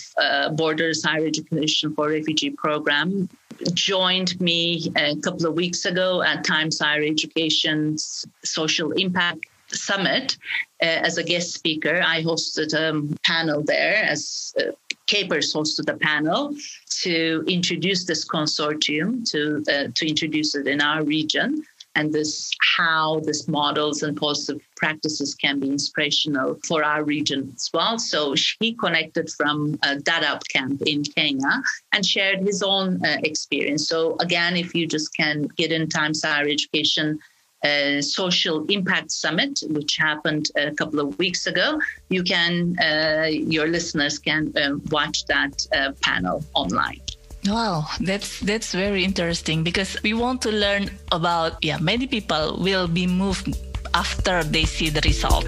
borders 0.57 1.03
higher 1.03 1.27
education 1.27 1.95
for 1.95 2.09
refugee 2.09 2.49
program 2.49 3.29
joined 3.73 4.39
me 4.39 4.91
a 4.95 5.15
couple 5.17 5.45
of 5.45 5.53
weeks 5.53 5.85
ago 5.85 6.21
at 6.21 6.43
Times 6.43 6.79
Higher 6.79 7.03
Education's 7.03 8.25
Social 8.43 8.91
Impact 8.91 9.45
Summit 9.67 10.37
uh, 10.81 10.85
as 10.85 11.17
a 11.17 11.23
guest 11.23 11.53
speaker. 11.53 12.01
I 12.05 12.23
hosted 12.23 12.73
a 12.73 13.17
panel 13.23 13.63
there 13.63 14.03
as 14.03 14.53
uh, 14.59 14.71
CAPRS 15.07 15.55
hosted 15.55 15.89
a 15.93 15.97
panel 15.97 16.55
to 17.01 17.43
introduce 17.47 18.05
this 18.05 18.27
consortium, 18.27 19.29
to, 19.31 19.63
uh, 19.71 19.87
to 19.93 20.07
introduce 20.07 20.55
it 20.55 20.67
in 20.67 20.81
our 20.81 21.03
region 21.03 21.63
and 21.95 22.13
this 22.13 22.51
how 22.77 23.21
this 23.21 23.47
models 23.47 24.03
and 24.03 24.17
positive 24.17 24.61
practices 24.75 25.33
can 25.35 25.59
be 25.59 25.69
inspirational 25.69 26.59
for 26.67 26.83
our 26.83 27.03
region 27.03 27.51
as 27.55 27.69
well. 27.73 27.97
So 27.97 28.35
he 28.59 28.73
connected 28.73 29.29
from 29.29 29.79
a 29.83 29.95
Dadaab 29.95 30.41
camp 30.49 30.81
in 30.85 31.03
Kenya 31.03 31.63
and 31.93 32.05
shared 32.05 32.39
his 32.39 32.61
own 32.61 33.03
uh, 33.05 33.17
experience. 33.23 33.87
So 33.87 34.17
again, 34.19 34.57
if 34.57 34.75
you 34.75 34.87
just 34.87 35.15
can 35.15 35.43
get 35.57 35.71
in 35.71 35.87
Times 35.87 36.23
Higher 36.23 36.47
Education 36.47 37.19
uh, 37.63 38.01
social 38.01 38.65
impact 38.65 39.11
summit, 39.11 39.59
which 39.69 39.97
happened 39.97 40.51
a 40.55 40.71
couple 40.71 40.99
of 40.99 41.17
weeks 41.17 41.47
ago. 41.47 41.79
You 42.09 42.21
can, 42.21 42.77
uh, 42.79 43.27
your 43.31 43.67
listeners 43.67 44.19
can 44.19 44.53
uh, 44.55 44.75
watch 44.91 45.25
that 45.25 45.65
uh, 45.75 45.93
panel 46.03 46.43
online. 46.53 47.01
Wow, 47.45 47.85
that's 48.01 48.39
that's 48.39 48.73
very 48.73 49.03
interesting 49.03 49.61
because 49.61 50.01
we 50.01 50.13
want 50.17 50.41
to 50.43 50.51
learn 50.51 50.89
about 51.11 51.61
yeah, 51.61 51.77
many 51.77 52.07
people 52.07 52.57
will 52.57 52.87
be 52.87 53.05
moved 53.05 53.53
after 53.93 54.43
they 54.43 54.65
see 54.65 54.89
the 54.89 55.01
result. 55.05 55.45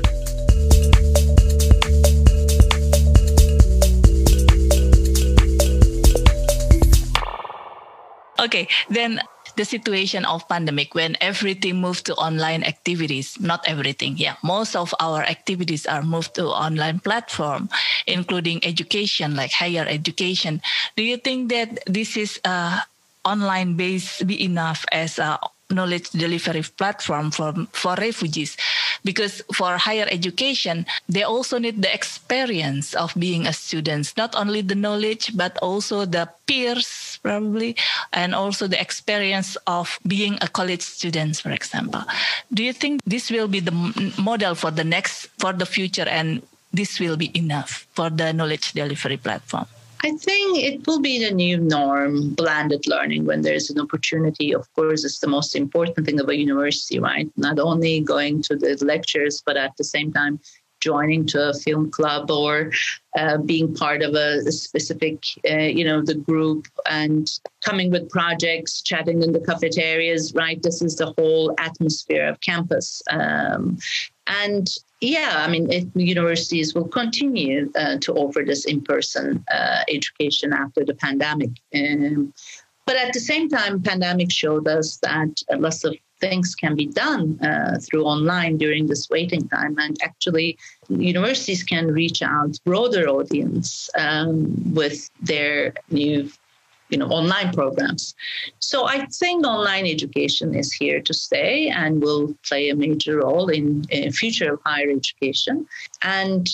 Okay, 8.38 8.68
then 8.90 9.20
the 9.58 9.66
situation 9.66 10.26
of 10.26 10.48
pandemic 10.48 10.96
when 10.96 11.18
everything 11.20 11.82
moved 11.82 12.06
to 12.06 12.16
online 12.16 12.64
activities. 12.64 13.40
Not 13.40 13.68
everything 13.68 14.18
yeah. 14.18 14.36
Most 14.44 14.76
of 14.76 14.94
our 15.00 15.22
activities 15.24 15.86
are 15.86 16.04
moved 16.04 16.36
to 16.36 16.48
online 16.48 17.00
platform 17.00 17.70
including 18.06 18.64
education 18.64 19.36
like 19.36 19.52
higher 19.52 19.86
education. 19.88 20.62
Do 20.96 21.04
you 21.04 21.18
think 21.18 21.50
that 21.50 21.84
this 21.86 22.16
is 22.16 22.40
uh, 22.46 22.82
online 23.26 23.76
based 23.76 24.26
be 24.26 24.42
enough 24.44 24.86
as 24.92 25.20
a 25.20 25.38
knowledge 25.70 26.10
delivery 26.12 26.64
platform 26.78 27.32
for, 27.32 27.54
for 27.72 27.96
refugees. 27.96 28.58
Because 29.04 29.42
for 29.54 29.78
higher 29.78 30.08
education 30.10 30.86
they 31.08 31.24
also 31.24 31.58
need 31.60 31.82
the 31.82 31.94
experience 31.94 32.94
of 32.94 33.14
being 33.18 33.46
a 33.46 33.54
student. 33.54 34.14
Not 34.18 34.36
only 34.36 34.62
the 34.62 34.76
knowledge 34.76 35.36
but 35.36 35.58
also 35.60 36.06
the 36.06 36.30
peers 36.48 37.20
probably 37.22 37.76
and 38.14 38.34
also 38.34 38.68
the 38.68 38.80
experience 38.80 39.56
of 39.68 40.00
being 40.08 40.38
a 40.42 40.48
college 40.48 40.82
student 40.82 41.38
for 41.38 41.52
example. 41.52 42.04
Do 42.54 42.64
you 42.64 42.74
think 42.74 43.02
this 43.06 43.30
will 43.30 43.48
be 43.48 43.60
the 43.60 43.76
model 44.18 44.56
for 44.56 44.72
the 44.72 44.84
next 44.84 45.28
for 45.38 45.54
the 45.54 45.66
future 45.66 46.08
and 46.08 46.42
this 46.74 47.00
will 47.00 47.18
be 47.18 47.32
enough 47.38 47.88
for 47.94 48.10
the 48.10 48.34
knowledge 48.34 48.74
delivery 48.74 49.18
platform 49.18 49.68
I 50.04 50.12
think 50.12 50.58
it 50.60 50.86
will 50.86 51.00
be 51.00 51.24
the 51.24 51.34
new 51.34 51.58
norm, 51.58 52.34
blended 52.34 52.86
learning, 52.88 53.26
when 53.26 53.42
there's 53.42 53.70
an 53.70 53.80
opportunity. 53.80 54.54
Of 54.54 54.72
course, 54.74 55.04
it's 55.04 55.20
the 55.20 55.28
most 55.28 55.56
important 55.56 56.06
thing 56.06 56.20
of 56.20 56.30
a 56.30 56.38
university, 56.38 57.00
right? 57.00 57.30
Not 57.36 57.60
only 57.60 58.02
going 58.02 58.42
to 58.44 58.56
the 58.56 58.78
lectures, 58.86 59.42
but 59.46 59.58
at 59.58 59.76
the 59.78 59.84
same 59.84 60.12
time, 60.14 60.40
joining 60.80 61.26
to 61.26 61.50
a 61.50 61.54
film 61.54 61.90
club 61.90 62.30
or 62.30 62.72
uh, 63.18 63.38
being 63.38 63.74
part 63.74 64.02
of 64.04 64.14
a, 64.14 64.38
a 64.46 64.52
specific, 64.52 65.24
uh, 65.50 65.58
you 65.58 65.84
know, 65.84 66.02
the 66.02 66.16
group 66.16 66.68
and 66.90 67.40
coming 67.66 67.90
with 67.90 68.10
projects, 68.10 68.82
chatting 68.82 69.24
in 69.24 69.32
the 69.32 69.40
cafeterias, 69.40 70.34
right? 70.36 70.62
This 70.62 70.82
is 70.82 70.96
the 70.96 71.14
whole 71.18 71.54
atmosphere 71.58 72.28
of 72.28 72.40
campus. 72.42 73.02
Um, 73.10 73.78
and 74.28 74.68
yeah, 75.00 75.44
I 75.46 75.50
mean, 75.50 75.72
it, 75.72 75.88
universities 75.96 76.74
will 76.74 76.88
continue 76.88 77.72
uh, 77.76 77.98
to 78.00 78.14
offer 78.14 78.44
this 78.46 78.66
in 78.66 78.82
person 78.82 79.46
uh, 79.54 79.84
education 79.90 80.54
after 80.54 80.84
the 80.84 80.96
pandemic. 80.96 81.52
Um, 81.76 82.34
but 82.86 82.96
at 82.96 83.14
the 83.14 83.20
same 83.20 83.50
time, 83.50 83.84
pandemic 83.84 84.32
showed 84.32 84.68
us 84.68 84.98
that 84.98 85.42
lots 85.52 85.84
of 85.84 85.96
things 86.20 86.56
can 86.56 86.76
be 86.76 86.88
done 86.88 87.38
uh, 87.44 87.78
through 87.80 88.06
online 88.06 88.58
during 88.58 88.88
this 88.88 89.10
waiting 89.10 89.48
time, 89.50 89.78
and 89.78 89.98
actually, 90.02 90.58
universities 90.90 91.64
can 91.64 91.88
reach 91.92 92.22
out 92.22 92.58
broader 92.66 93.08
audience 93.08 93.90
um, 93.98 94.74
with 94.74 95.10
their 95.22 95.74
new 95.92 96.30
you 96.90 96.98
know 96.98 97.08
online 97.08 97.54
programs. 97.54 98.16
So 98.60 98.86
i 98.88 99.06
think 99.20 99.46
online 99.46 99.86
education 99.86 100.56
is 100.56 100.72
here 100.72 101.02
to 101.02 101.14
stay 101.14 101.70
and 101.70 102.02
will 102.02 102.36
play 102.48 102.70
a 102.70 102.76
major 102.76 103.18
role 103.20 103.50
in, 103.50 103.86
in 103.90 104.12
future 104.12 104.60
higher 104.66 104.90
education. 104.90 105.68
And 106.04 106.48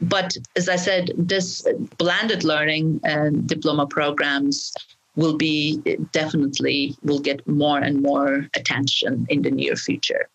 but 0.00 0.36
as 0.56 0.68
i 0.68 0.76
said 0.76 1.10
this 1.16 1.66
blended 1.98 2.42
learning 2.42 3.00
and 3.04 3.46
diploma 3.46 3.86
programs 3.86 4.72
will 5.16 5.36
be 5.36 5.76
definitely 6.12 6.96
will 7.02 7.18
get 7.18 7.46
more 7.46 7.78
and 7.78 8.00
more 8.00 8.46
attention 8.56 9.26
in 9.28 9.42
the 9.42 9.50
near 9.50 9.76
future 9.76 10.28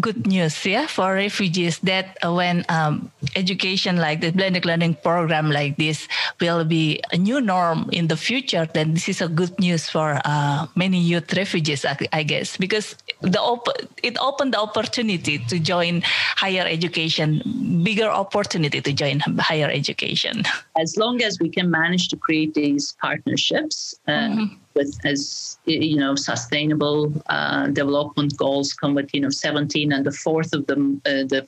good 0.00 0.26
news 0.26 0.64
yeah 0.64 0.86
for 0.86 1.14
refugees 1.14 1.78
that 1.80 2.16
uh, 2.24 2.32
when 2.32 2.64
um, 2.68 3.10
education 3.36 3.96
like 3.96 4.20
the 4.20 4.30
blended 4.30 4.64
learning 4.64 4.94
program 5.02 5.50
like 5.50 5.76
this 5.76 6.08
will 6.40 6.64
be 6.64 7.00
a 7.12 7.16
new 7.16 7.40
norm 7.40 7.88
in 7.92 8.08
the 8.08 8.16
future 8.16 8.66
then 8.74 8.94
this 8.94 9.08
is 9.08 9.20
a 9.20 9.28
good 9.28 9.58
news 9.58 9.88
for 9.88 10.20
uh, 10.24 10.66
many 10.76 10.98
youth 10.98 11.32
refugees 11.34 11.84
I, 11.84 11.96
I 12.12 12.22
guess 12.22 12.56
because 12.56 12.96
the 13.20 13.40
op- 13.40 13.68
it 14.02 14.16
opened 14.20 14.54
the 14.54 14.60
opportunity 14.60 15.38
to 15.38 15.58
join 15.58 16.02
higher 16.36 16.66
education 16.66 17.42
bigger 17.82 18.08
opportunity 18.08 18.80
to 18.80 18.92
join 18.92 19.20
higher 19.38 19.68
education. 19.70 20.44
As 20.76 20.96
long 20.96 21.22
as 21.22 21.38
we 21.40 21.48
can 21.48 21.70
manage 21.70 22.08
to 22.08 22.16
create 22.16 22.54
these 22.54 22.92
partnerships 23.00 23.94
uh, 24.06 24.12
mm-hmm 24.12 24.61
with 24.74 24.98
as 25.04 25.58
you 25.66 25.96
know 25.96 26.14
sustainable 26.14 27.12
uh, 27.26 27.66
development 27.68 28.36
goals 28.36 28.72
come 28.72 28.94
with 28.94 29.12
you 29.12 29.20
know 29.20 29.30
17 29.30 29.92
and 29.92 30.04
the 30.04 30.12
fourth 30.12 30.52
of 30.52 30.66
them 30.66 31.00
uh, 31.06 31.24
the 31.24 31.46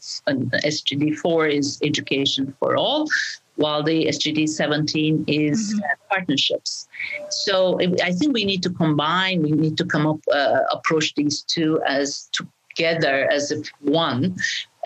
SDG 0.64 1.16
4 1.16 1.46
is 1.46 1.78
education 1.82 2.54
for 2.58 2.76
all 2.76 3.06
while 3.56 3.82
the 3.82 4.06
SDG 4.06 4.48
17 4.48 5.24
is 5.28 5.74
mm-hmm. 5.74 5.80
Uh, 5.84 6.14
partnerships 6.14 6.88
so 7.30 7.78
I 8.02 8.12
think 8.12 8.34
we 8.34 8.44
need 8.44 8.62
to 8.62 8.70
combine 8.70 9.42
we 9.42 9.52
need 9.52 9.76
to 9.78 9.84
come 9.84 10.06
up 10.06 10.20
uh, 10.32 10.60
approach 10.70 11.14
these 11.14 11.42
two 11.42 11.80
as 11.86 12.28
together 12.74 13.28
as 13.30 13.52
one 13.80 14.36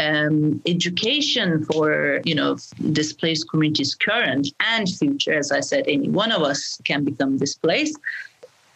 um, 0.01 0.63
education 0.67 1.65
for 1.65 2.21
you 2.25 2.35
know 2.35 2.57
displaced 2.93 3.49
communities 3.51 3.95
current 3.95 4.49
and 4.61 4.89
future 4.89 5.35
as 5.35 5.51
i 5.51 5.61
said 5.61 5.85
any 5.89 6.09
one 6.09 6.31
of 6.31 6.43
us 6.43 6.81
can 6.85 7.05
become 7.05 7.37
displaced 7.37 7.99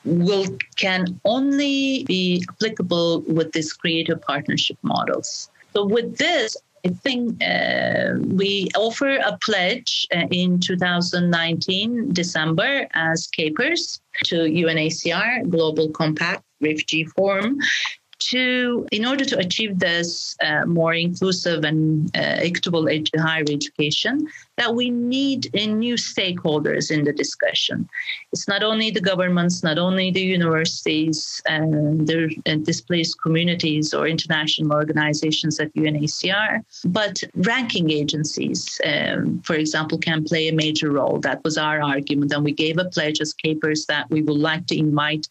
will 0.04 0.46
can 0.76 1.20
only 1.24 2.04
be 2.04 2.44
applicable 2.48 3.20
with 3.22 3.52
these 3.52 3.72
creative 3.72 4.20
partnership 4.22 4.76
models. 4.82 5.50
So 5.74 5.84
with 5.84 6.18
this, 6.18 6.56
I 6.84 6.88
think 6.88 7.42
uh, 7.42 8.14
we 8.18 8.68
offer 8.74 9.16
a 9.16 9.38
pledge 9.44 10.06
uh, 10.14 10.26
in 10.32 10.58
2019 10.58 12.12
December 12.12 12.88
as 12.94 13.28
CAPRS 13.38 14.00
to 14.24 14.36
UNHCR 14.36 15.48
Global 15.48 15.90
Compact 15.90 16.42
Refugee 16.60 17.04
Forum 17.04 17.58
to, 18.30 18.86
in 18.92 19.04
order 19.06 19.24
to 19.24 19.38
achieve 19.38 19.78
this 19.78 20.36
uh, 20.44 20.66
more 20.66 20.94
inclusive 20.94 21.64
and 21.64 22.10
uh, 22.16 22.46
equitable 22.48 22.88
ed- 22.88 23.08
higher 23.16 23.44
education, 23.48 24.26
that 24.56 24.74
we 24.74 24.90
need 24.90 25.52
new 25.54 25.94
stakeholders 25.94 26.90
in 26.90 27.04
the 27.04 27.12
discussion. 27.12 27.88
It's 28.32 28.46
not 28.48 28.62
only 28.62 28.90
the 28.90 29.00
governments, 29.00 29.62
not 29.62 29.78
only 29.78 30.10
the 30.10 30.20
universities, 30.22 31.40
and 31.46 32.06
the 32.06 32.36
displaced 32.62 33.20
communities 33.20 33.94
or 33.94 34.06
international 34.06 34.72
organizations 34.72 35.58
at 35.58 35.74
UNHCR, 35.74 36.62
but 36.84 37.22
ranking 37.34 37.90
agencies, 37.90 38.80
um, 38.84 39.40
for 39.44 39.54
example, 39.54 39.98
can 39.98 40.24
play 40.24 40.48
a 40.48 40.52
major 40.52 40.90
role. 40.90 41.18
That 41.20 41.42
was 41.44 41.56
our 41.58 41.82
argument, 41.82 42.32
and 42.32 42.44
we 42.44 42.52
gave 42.52 42.78
a 42.78 42.84
pledge 42.86 43.20
as 43.20 43.34
CAPRS 43.34 43.86
that 43.86 44.10
we 44.10 44.22
would 44.22 44.36
like 44.36 44.66
to 44.66 44.78
invite 44.78 45.28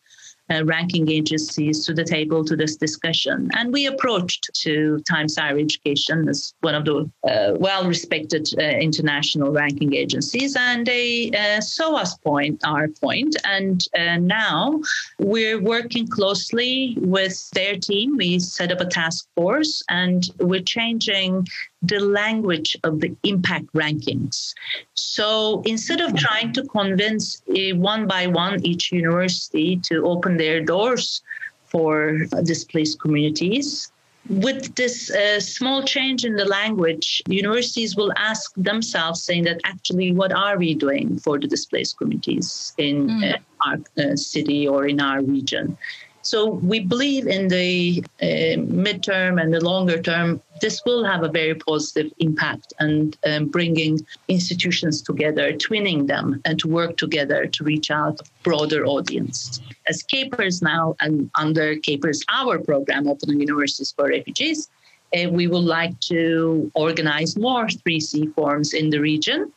uh, 0.51 0.63
ranking 0.65 1.09
agencies 1.09 1.85
to 1.85 1.93
the 1.93 2.03
table 2.03 2.43
to 2.45 2.55
this 2.55 2.75
discussion. 2.75 3.49
And 3.57 3.71
we 3.71 3.85
approached 3.85 4.49
to 4.63 5.01
Times 5.09 5.37
Higher 5.37 5.57
Education 5.57 6.27
as 6.29 6.53
one 6.61 6.75
of 6.75 6.85
the 6.85 7.09
uh, 7.27 7.57
well-respected 7.59 8.49
uh, 8.57 8.61
international 8.61 9.51
ranking 9.51 9.93
agencies, 9.93 10.55
and 10.55 10.85
they 10.85 11.31
uh, 11.31 11.61
saw 11.61 11.95
us 11.95 12.17
point 12.17 12.61
our 12.65 12.87
point. 12.87 13.35
And 13.45 13.85
uh, 13.97 14.17
now 14.17 14.81
we're 15.19 15.61
working 15.61 16.07
closely 16.07 16.97
with 16.99 17.49
their 17.51 17.77
team. 17.77 18.17
We 18.17 18.39
set 18.39 18.71
up 18.71 18.81
a 18.81 18.85
task 18.85 19.27
force, 19.35 19.83
and 19.89 20.29
we're 20.39 20.61
changing 20.61 21.47
the 21.81 21.99
language 21.99 22.77
of 22.83 22.99
the 22.99 23.15
impact 23.23 23.65
rankings. 23.73 24.53
So 24.93 25.63
instead 25.65 25.99
of 25.99 26.15
trying 26.15 26.53
to 26.53 26.63
convince 26.63 27.41
uh, 27.49 27.75
one 27.75 28.07
by 28.07 28.27
one 28.27 28.63
each 28.65 28.91
university 28.91 29.77
to 29.89 30.05
open 30.05 30.37
their 30.37 30.61
doors 30.61 31.21
for 31.65 32.17
displaced 32.43 32.99
communities, 32.99 33.91
with 34.29 34.75
this 34.75 35.09
uh, 35.09 35.39
small 35.39 35.83
change 35.83 36.25
in 36.25 36.35
the 36.35 36.45
language, 36.45 37.23
universities 37.27 37.95
will 37.95 38.13
ask 38.15 38.53
themselves, 38.55 39.23
saying 39.23 39.43
that 39.45 39.59
actually, 39.63 40.11
what 40.11 40.31
are 40.31 40.57
we 40.57 40.75
doing 40.75 41.17
for 41.17 41.39
the 41.39 41.47
displaced 41.47 41.97
communities 41.97 42.73
in 42.77 43.07
mm. 43.07 43.33
uh, 43.33 43.37
our 43.65 43.77
uh, 43.97 44.15
city 44.15 44.67
or 44.67 44.87
in 44.87 45.01
our 45.01 45.23
region? 45.23 45.77
So 46.23 46.49
we 46.49 46.79
believe 46.79 47.27
in 47.27 47.47
the 47.47 48.03
uh, 48.21 48.61
midterm 48.85 49.41
and 49.41 49.53
the 49.53 49.59
longer 49.59 50.01
term, 50.01 50.41
this 50.61 50.81
will 50.85 51.03
have 51.03 51.23
a 51.23 51.29
very 51.29 51.55
positive 51.55 52.11
impact 52.19 52.73
and 52.79 53.17
um, 53.25 53.47
bringing 53.47 54.05
institutions 54.27 55.01
together, 55.01 55.51
twinning 55.53 56.07
them, 56.07 56.39
and 56.45 56.59
to 56.59 56.67
work 56.67 56.97
together 56.97 57.47
to 57.47 57.63
reach 57.63 57.89
out 57.89 58.19
a 58.19 58.23
broader 58.43 58.85
audience. 58.85 59.59
As 59.87 60.03
CAPRS 60.03 60.61
now, 60.61 60.95
and 61.01 61.31
under 61.35 61.75
CAPRS, 61.75 62.19
our 62.29 62.59
program, 62.59 63.07
Opening 63.07 63.39
Universities 63.39 63.91
for 63.91 64.09
Refugees, 64.09 64.69
uh, 65.17 65.29
we 65.29 65.47
would 65.47 65.63
like 65.63 65.99
to 66.01 66.71
organize 66.75 67.35
more 67.37 67.65
3C 67.65 68.33
forums 68.35 68.73
in 68.73 68.91
the 68.91 68.99
region 68.99 69.51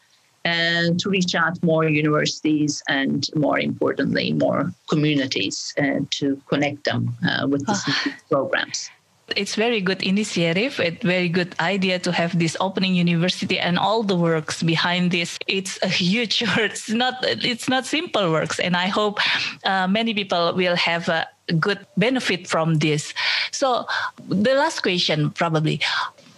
and 0.44 1.00
to 1.00 1.08
reach 1.10 1.34
out 1.34 1.62
more 1.62 1.84
universities 1.88 2.82
and 2.88 3.28
more 3.34 3.58
importantly 3.58 4.32
more 4.32 4.72
communities 4.88 5.74
uh, 5.78 6.00
to 6.10 6.40
connect 6.48 6.84
them 6.84 7.16
uh, 7.28 7.46
with 7.46 7.66
these 7.66 7.82
oh. 7.86 8.14
programs. 8.30 8.90
It's 9.36 9.54
very 9.54 9.80
good 9.80 10.02
initiative. 10.02 10.78
A 10.80 10.90
very 10.90 11.30
good 11.30 11.54
idea 11.58 11.98
to 12.00 12.12
have 12.12 12.38
this 12.38 12.58
opening 12.60 12.94
university 12.94 13.58
and 13.58 13.78
all 13.78 14.02
the 14.02 14.16
works 14.16 14.62
behind 14.62 15.12
this. 15.12 15.38
It's 15.46 15.78
a 15.82 15.88
huge 15.88 16.42
work. 16.56 16.72
It's 16.72 16.90
not 16.90 17.14
it's 17.22 17.68
not 17.68 17.86
simple 17.86 18.30
works 18.30 18.60
and 18.60 18.76
i 18.76 18.86
hope 18.86 19.18
uh, 19.64 19.88
many 19.88 20.12
people 20.12 20.52
will 20.54 20.76
have 20.76 21.08
a 21.08 21.26
good 21.58 21.86
benefit 21.96 22.46
from 22.46 22.76
this. 22.76 23.14
So 23.50 23.86
the 24.28 24.54
last 24.54 24.80
question 24.80 25.30
probably 25.30 25.80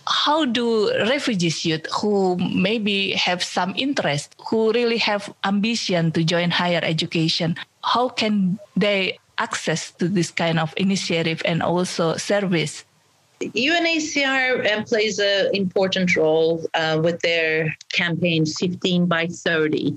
how 0.07 0.45
do 0.45 0.91
refugees 1.07 1.65
youth 1.65 1.87
who 1.93 2.37
maybe 2.37 3.13
have 3.13 3.43
some 3.43 3.75
interest 3.77 4.35
who 4.49 4.73
really 4.73 4.99
have 4.99 5.33
ambition 5.45 6.13
to 6.13 6.25
join 6.25 6.51
higher 6.51 6.81
education 6.83 7.57
how 7.83 8.09
can 8.09 8.59
they 8.77 9.19
access 9.39 9.91
to 9.93 10.09
this 10.09 10.31
kind 10.31 10.59
of 10.59 10.73
initiative 10.77 11.43
and 11.45 11.63
also 11.63 12.17
service 12.17 12.85
UNHCR 13.41 14.73
um, 14.73 14.85
plays 14.85 15.19
an 15.19 15.55
important 15.55 16.17
role 16.17 16.67
uh, 16.75 16.99
with 17.03 17.21
their 17.21 17.77
campaign 17.93 18.47
15 18.47 19.07
by 19.07 19.27
30, 19.27 19.97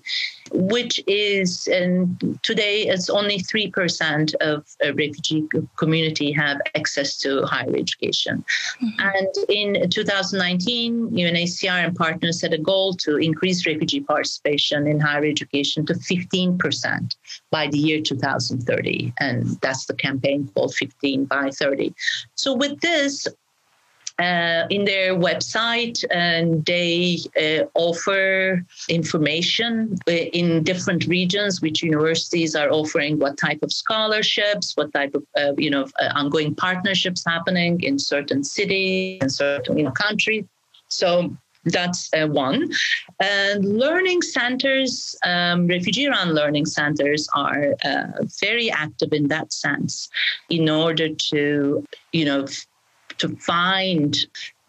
which 0.52 1.02
is 1.08 1.68
and 1.68 2.40
today 2.44 2.88
it's 2.88 3.10
only 3.10 3.40
3% 3.40 4.34
of 4.36 4.66
a 4.84 4.92
refugee 4.94 5.48
community 5.78 6.32
have 6.32 6.60
access 6.76 7.18
to 7.20 7.44
higher 7.46 7.76
education. 7.76 8.44
Mm-hmm. 8.84 9.08
And 9.08 9.84
in 9.84 9.90
2019, 9.90 11.12
UNHCR 11.12 11.86
and 11.86 11.96
partners 11.96 12.42
set 12.42 12.54
a 12.54 12.58
goal 12.58 12.94
to 12.96 13.18
increase 13.18 13.66
refugee 13.66 14.02
participation 14.02 14.86
in 14.86 15.00
higher 15.00 15.26
education 15.26 15.86
to 15.86 15.94
15% 15.94 17.16
by 17.52 17.68
the 17.68 17.78
year 17.78 18.02
2030. 18.02 19.14
And 19.20 19.46
that's 19.62 19.86
the 19.86 19.94
campaign 19.94 20.50
called 20.54 20.74
15 20.76 21.26
by 21.26 21.50
30. 21.52 21.94
So 22.36 22.54
with 22.54 22.80
this, 22.82 23.28
uh, 24.20 24.68
in 24.70 24.84
their 24.84 25.16
website 25.16 26.04
and 26.12 26.66
they 26.66 27.18
uh, 27.40 27.64
offer 27.74 28.66
information 28.90 29.98
uh, 30.10 30.12
in 30.12 30.62
different 30.64 31.08
regions 31.08 31.62
which 31.62 31.82
universities 31.82 32.54
are 32.54 32.70
offering 32.70 33.18
what 33.18 33.38
type 33.38 33.64
of 33.64 33.72
scholarships 33.72 34.76
what 34.76 34.94
type 34.94 35.16
of 35.16 35.24
uh, 35.38 35.54
you 35.58 35.70
know 35.70 35.88
uh, 36.02 36.10
ongoing 36.16 36.54
partnerships 36.54 37.24
happening 37.26 37.82
in 37.82 37.98
certain 37.98 38.44
cities 38.44 39.20
and 39.22 39.32
certain 39.32 39.78
you 39.78 39.86
know 39.86 39.92
countries 39.92 40.44
so 40.90 41.34
that's 41.72 42.10
uh, 42.14 42.28
one. 42.28 42.70
And 43.20 43.78
learning 43.78 44.22
centers, 44.22 45.16
um, 45.26 45.68
refugee 45.68 46.08
run 46.08 46.34
learning 46.34 46.66
centers 46.66 47.28
are 47.36 47.76
uh, 47.86 48.26
very 48.40 48.72
active 48.72 49.14
in 49.14 49.28
that 49.28 49.54
sense 49.54 50.10
in 50.50 50.70
order 50.70 51.10
to, 51.32 51.84
you 52.12 52.26
know, 52.26 52.46
to 53.20 53.36
find 53.38 54.18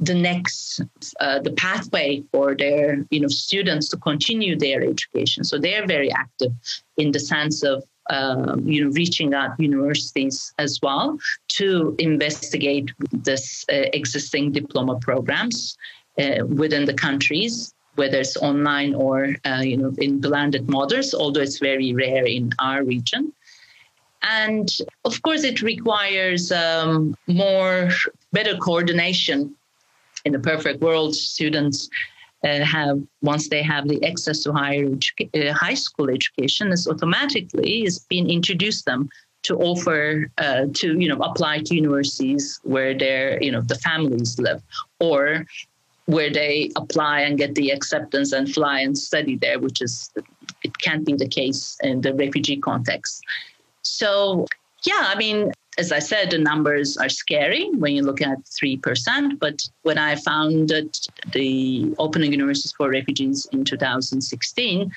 the 0.01 0.15
next 0.15 0.81
uh, 1.21 1.39
the 1.41 1.53
pathway 1.53 2.23
for 2.33 2.57
their 2.57 3.05
you 3.11 3.21
know 3.21 3.29
students 3.29 3.89
to 3.89 3.97
continue 3.99 4.57
their 4.57 4.83
education 4.83 5.45
so 5.45 5.59
they're 5.59 5.87
very 5.87 6.11
active 6.11 6.53
in 6.97 7.13
the 7.13 7.21
sense 7.21 7.63
of 7.63 7.85
um, 8.09 8.67
you 8.67 8.83
know 8.83 8.91
reaching 8.93 9.35
out 9.35 9.59
universities 9.61 10.53
as 10.59 10.81
well 10.83 11.19
to 11.49 11.95
investigate 11.99 12.91
this 13.13 13.65
uh, 13.71 13.85
existing 13.93 14.53
diploma 14.53 14.99
programs 15.01 15.77
uh, 16.21 16.45
within 16.47 16.85
the 16.85 16.95
countries 16.95 17.75
whether 17.97 18.19
it's 18.19 18.37
online 18.37 18.95
or 18.95 19.35
uh, 19.45 19.63
you 19.71 19.77
know 19.77 19.93
in 19.99 20.21
blended 20.21 20.69
models 20.69 21.15
although 21.15 21.41
it's 21.41 21.59
very 21.59 21.93
rare 21.93 22.25
in 22.25 22.51
our 22.59 22.85
region 22.85 23.33
and 24.23 24.71
of 25.05 25.23
course, 25.23 25.45
it 25.45 25.63
requires 25.63 26.53
um, 26.53 27.17
more, 27.27 27.91
better 28.33 28.57
coordination. 28.57 29.55
In 30.27 30.33
the 30.33 30.39
perfect 30.39 30.83
world, 30.83 31.15
students 31.15 31.89
uh, 32.45 32.61
have 32.61 33.01
once 33.23 33.49
they 33.49 33.63
have 33.63 33.89
the 33.89 34.05
access 34.05 34.43
to 34.43 34.53
higher 34.53 34.91
uh, 35.35 35.53
high 35.53 35.75
school 35.75 36.11
education, 36.11 36.73
is 36.73 36.87
automatically 36.87 37.85
is 37.85 38.01
being 38.11 38.29
introduced 38.29 38.85
them 38.85 39.09
to 39.45 39.57
offer 39.57 40.31
uh, 40.37 40.67
to 40.75 40.99
you 40.99 41.09
know 41.09 41.19
apply 41.23 41.61
to 41.61 41.75
universities 41.75 42.61
where 42.63 42.93
their 42.93 43.43
you 43.43 43.51
know 43.51 43.63
the 43.63 43.77
families 43.77 44.39
live 44.39 44.63
or 44.99 45.47
where 46.11 46.31
they 46.31 46.71
apply 46.77 47.21
and 47.21 47.39
get 47.39 47.55
the 47.55 47.71
acceptance 47.71 48.33
and 48.33 48.53
fly 48.53 48.81
and 48.81 48.97
study 48.97 49.37
there, 49.37 49.59
which 49.59 49.81
is 49.81 50.11
it 50.63 50.77
can't 50.79 51.05
be 51.05 51.15
the 51.15 51.29
case 51.29 51.79
in 51.83 52.01
the 52.01 52.15
refugee 52.15 52.57
context. 52.57 53.23
So, 53.83 54.47
yeah, 54.85 55.05
I 55.07 55.17
mean, 55.17 55.53
as 55.79 55.93
I 55.93 55.99
said, 56.01 56.31
the 56.31 56.39
numbers 56.39 56.97
are 56.97 57.09
scary 57.09 57.71
when 57.71 57.95
you 57.95 58.03
look 58.03 58.21
at 58.21 58.39
3%. 58.45 59.39
But 59.39 59.63
when 59.83 59.99
I 59.99 60.17
founded 60.17 60.95
the 61.33 61.95
Opening 61.99 62.33
Universities 62.33 62.73
for 62.77 62.91
Refugees 62.91 63.47
in 63.53 63.65
2016, 63.65 64.93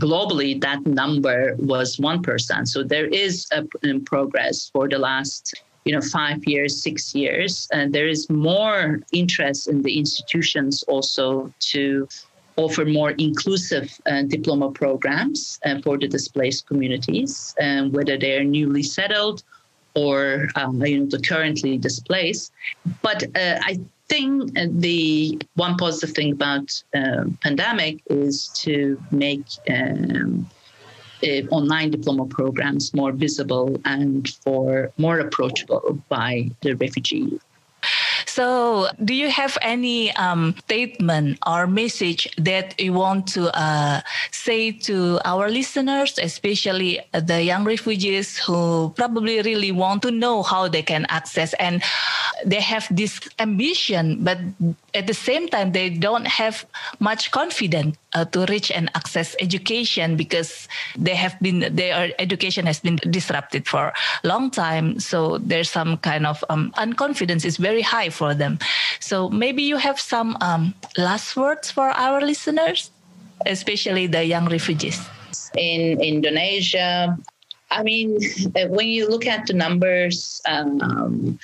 globally, 0.00 0.60
that 0.60 0.84
number 0.86 1.54
was 1.58 1.96
1%. 1.96 2.66
So 2.66 2.82
there 2.82 3.06
is 3.06 3.46
a 3.52 3.64
progress 4.00 4.70
for 4.72 4.88
the 4.88 4.98
last 4.98 5.54
you 5.86 5.92
know 5.92 6.00
five 6.00 6.44
years 6.46 6.82
six 6.82 7.14
years 7.14 7.68
and 7.72 7.94
there 7.94 8.08
is 8.08 8.28
more 8.28 9.00
interest 9.12 9.68
in 9.68 9.82
the 9.82 9.98
institutions 9.98 10.82
also 10.88 11.52
to 11.60 12.08
offer 12.56 12.84
more 12.84 13.10
inclusive 13.12 13.98
uh, 14.10 14.22
diploma 14.22 14.70
programs 14.70 15.60
uh, 15.64 15.78
for 15.82 15.98
the 15.98 16.08
displaced 16.08 16.66
communities, 16.66 17.54
um, 17.60 17.92
whether 17.92 18.18
they're 18.18 18.44
newly 18.44 18.82
settled 18.82 19.42
or 19.94 20.48
um, 20.56 20.84
you 20.84 21.00
know 21.00 21.06
the 21.06 21.20
currently 21.20 21.78
displaced. 21.78 22.52
But 23.02 23.24
uh, 23.36 23.58
I 23.62 23.78
think 24.08 24.52
the 24.54 25.38
one 25.54 25.76
positive 25.76 26.14
thing 26.14 26.32
about 26.32 26.82
uh, 26.94 27.24
pandemic 27.42 28.02
is 28.08 28.48
to 28.62 29.00
make 29.10 29.44
um, 29.70 30.48
uh, 30.48 30.55
Uh, 31.24 31.40
online 31.50 31.90
diploma 31.90 32.26
programs 32.26 32.92
more 32.92 33.10
visible 33.10 33.80
and 33.86 34.28
for 34.28 34.92
more 34.98 35.18
approachable 35.18 35.98
by 36.10 36.50
the 36.60 36.74
refugee 36.74 37.40
so, 38.36 38.88
do 39.02 39.14
you 39.14 39.30
have 39.30 39.56
any 39.62 40.12
um, 40.16 40.54
statement 40.58 41.38
or 41.46 41.66
message 41.66 42.28
that 42.36 42.78
you 42.78 42.92
want 42.92 43.28
to 43.28 43.48
uh, 43.56 44.02
say 44.30 44.72
to 44.92 45.18
our 45.24 45.48
listeners, 45.48 46.18
especially 46.20 47.00
the 47.14 47.42
young 47.42 47.64
refugees 47.64 48.36
who 48.36 48.92
probably 48.94 49.40
really 49.40 49.72
want 49.72 50.02
to 50.02 50.10
know 50.10 50.42
how 50.42 50.68
they 50.68 50.82
can 50.82 51.06
access 51.08 51.54
and 51.54 51.82
they 52.44 52.60
have 52.60 52.86
this 52.90 53.20
ambition, 53.38 54.22
but 54.22 54.36
at 54.92 55.06
the 55.06 55.14
same 55.14 55.48
time 55.48 55.72
they 55.72 55.88
don't 55.88 56.26
have 56.26 56.66
much 57.00 57.30
confidence 57.30 57.96
uh, 58.12 58.24
to 58.24 58.44
reach 58.46 58.70
and 58.70 58.90
access 58.94 59.36
education 59.40 60.16
because 60.16 60.68
they 60.96 61.14
have 61.14 61.38
been 61.40 61.60
their 61.74 62.12
education 62.18 62.66
has 62.66 62.80
been 62.80 62.96
disrupted 63.10 63.66
for 63.68 63.92
a 64.24 64.26
long 64.26 64.50
time. 64.50 64.98
So 65.00 65.38
there's 65.38 65.70
some 65.70 65.96
kind 65.98 66.26
of 66.26 66.44
um, 66.48 66.72
unconfidence 66.76 67.44
is 67.44 67.56
very 67.56 67.82
high 67.82 68.10
for 68.10 68.25
them. 68.34 68.58
So 69.00 69.28
maybe 69.28 69.62
you 69.62 69.76
have 69.76 70.00
some 70.00 70.36
um, 70.40 70.74
last 70.96 71.36
words 71.36 71.70
for 71.70 71.90
our 71.90 72.20
listeners 72.20 72.90
especially 73.44 74.06
the 74.06 74.24
young 74.24 74.48
refugees. 74.48 75.00
In 75.56 76.00
indonesia 76.00 77.16
i 77.70 77.82
mean 77.82 78.18
when 78.68 78.88
you 78.88 79.08
look 79.08 79.26
at 79.26 79.46
the 79.46 79.52
numbers 79.52 80.40
um, 80.46 81.38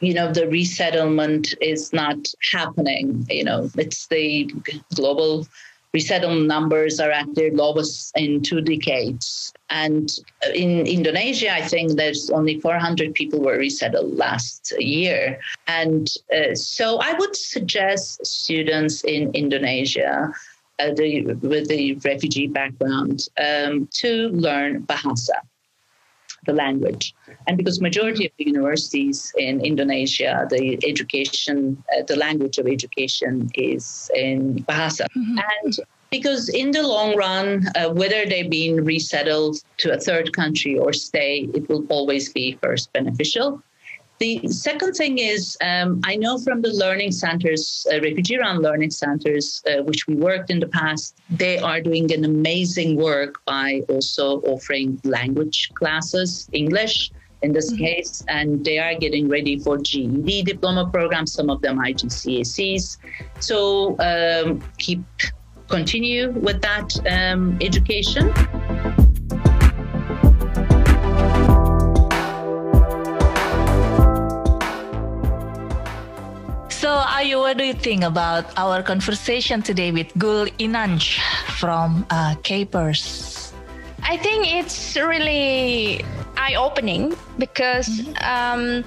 you 0.00 0.12
know 0.12 0.32
the 0.32 0.48
resettlement 0.48 1.54
is 1.60 1.92
not 1.92 2.18
happening. 2.50 3.24
You 3.30 3.44
know 3.44 3.70
it's 3.78 4.08
the 4.08 4.50
global 4.94 5.46
resettlement 5.92 6.46
numbers 6.46 7.00
are 7.00 7.10
at 7.10 7.34
their 7.34 7.50
lowest 7.52 8.12
in 8.16 8.42
two 8.42 8.60
decades. 8.60 9.52
And 9.70 10.10
in 10.54 10.86
Indonesia, 10.86 11.52
I 11.52 11.62
think 11.62 11.92
there's 11.92 12.30
only 12.30 12.60
400 12.60 13.14
people 13.14 13.40
were 13.40 13.58
resettled 13.58 14.16
last 14.16 14.72
year. 14.78 15.38
And 15.66 16.08
uh, 16.34 16.54
so 16.54 16.98
I 16.98 17.12
would 17.14 17.36
suggest 17.36 18.24
students 18.26 19.04
in 19.04 19.30
Indonesia 19.34 20.32
uh, 20.78 20.92
the, 20.94 21.22
with 21.42 21.68
the 21.68 21.94
refugee 22.04 22.46
background 22.46 23.28
um, 23.38 23.88
to 23.92 24.28
learn 24.28 24.82
Bahasa 24.82 25.40
the 26.44 26.52
language. 26.52 27.14
And 27.46 27.56
because 27.56 27.80
majority 27.80 28.26
of 28.26 28.32
the 28.38 28.46
universities 28.46 29.32
in 29.38 29.64
Indonesia, 29.64 30.46
the 30.50 30.78
education, 30.86 31.82
uh, 31.96 32.02
the 32.06 32.16
language 32.16 32.58
of 32.58 32.66
education 32.66 33.50
is 33.54 34.10
in 34.14 34.64
Bahasa. 34.64 35.06
Mm-hmm. 35.16 35.38
And 35.62 35.76
because 36.10 36.48
in 36.48 36.70
the 36.72 36.86
long 36.86 37.16
run, 37.16 37.66
uh, 37.74 37.90
whether 37.90 38.26
they're 38.26 38.48
being 38.48 38.84
resettled 38.84 39.62
to 39.78 39.92
a 39.92 39.98
third 39.98 40.32
country 40.34 40.78
or 40.78 40.92
stay, 40.92 41.48
it 41.54 41.68
will 41.68 41.86
always 41.88 42.32
be 42.32 42.58
first 42.62 42.92
beneficial. 42.92 43.62
The 44.22 44.46
second 44.46 44.92
thing 44.92 45.18
is, 45.18 45.56
um, 45.60 46.00
I 46.04 46.14
know 46.14 46.38
from 46.38 46.62
the 46.62 46.70
learning 46.70 47.10
centers, 47.10 47.84
uh, 47.92 48.00
refugee 48.02 48.38
run 48.38 48.62
learning 48.62 48.92
centers, 48.92 49.60
uh, 49.66 49.82
which 49.82 50.06
we 50.06 50.14
worked 50.14 50.48
in 50.48 50.60
the 50.60 50.68
past, 50.68 51.18
they 51.28 51.58
are 51.58 51.80
doing 51.80 52.12
an 52.12 52.24
amazing 52.24 52.94
work 52.94 53.44
by 53.46 53.82
also 53.88 54.40
offering 54.42 55.00
language 55.02 55.72
classes, 55.74 56.48
English 56.52 57.10
in 57.42 57.52
this 57.52 57.72
mm-hmm. 57.72 57.84
case, 57.84 58.22
and 58.28 58.64
they 58.64 58.78
are 58.78 58.94
getting 58.94 59.28
ready 59.28 59.58
for 59.58 59.76
GED 59.76 60.44
diploma 60.44 60.88
programs, 60.88 61.32
some 61.32 61.50
of 61.50 61.60
them 61.60 61.78
IGCSEs. 61.78 62.98
So 63.40 63.96
um, 63.98 64.62
keep 64.78 65.00
continue 65.66 66.30
with 66.30 66.62
that 66.62 66.88
um, 67.10 67.58
education. 67.60 68.32
What 77.42 77.58
do 77.58 77.64
you 77.64 77.74
think 77.74 78.04
about 78.04 78.46
our 78.56 78.84
conversation 78.86 79.62
today 79.62 79.90
with 79.90 80.14
Gül 80.14 80.46
Inanç 80.62 81.18
from 81.58 82.06
uh, 82.08 82.38
CAPRS? 82.46 83.50
I 84.04 84.16
think 84.16 84.46
it's 84.46 84.94
really 84.94 86.04
eye 86.38 86.54
opening 86.54 87.18
because 87.42 87.88
mm-hmm. 87.90 88.14
um, 88.22 88.84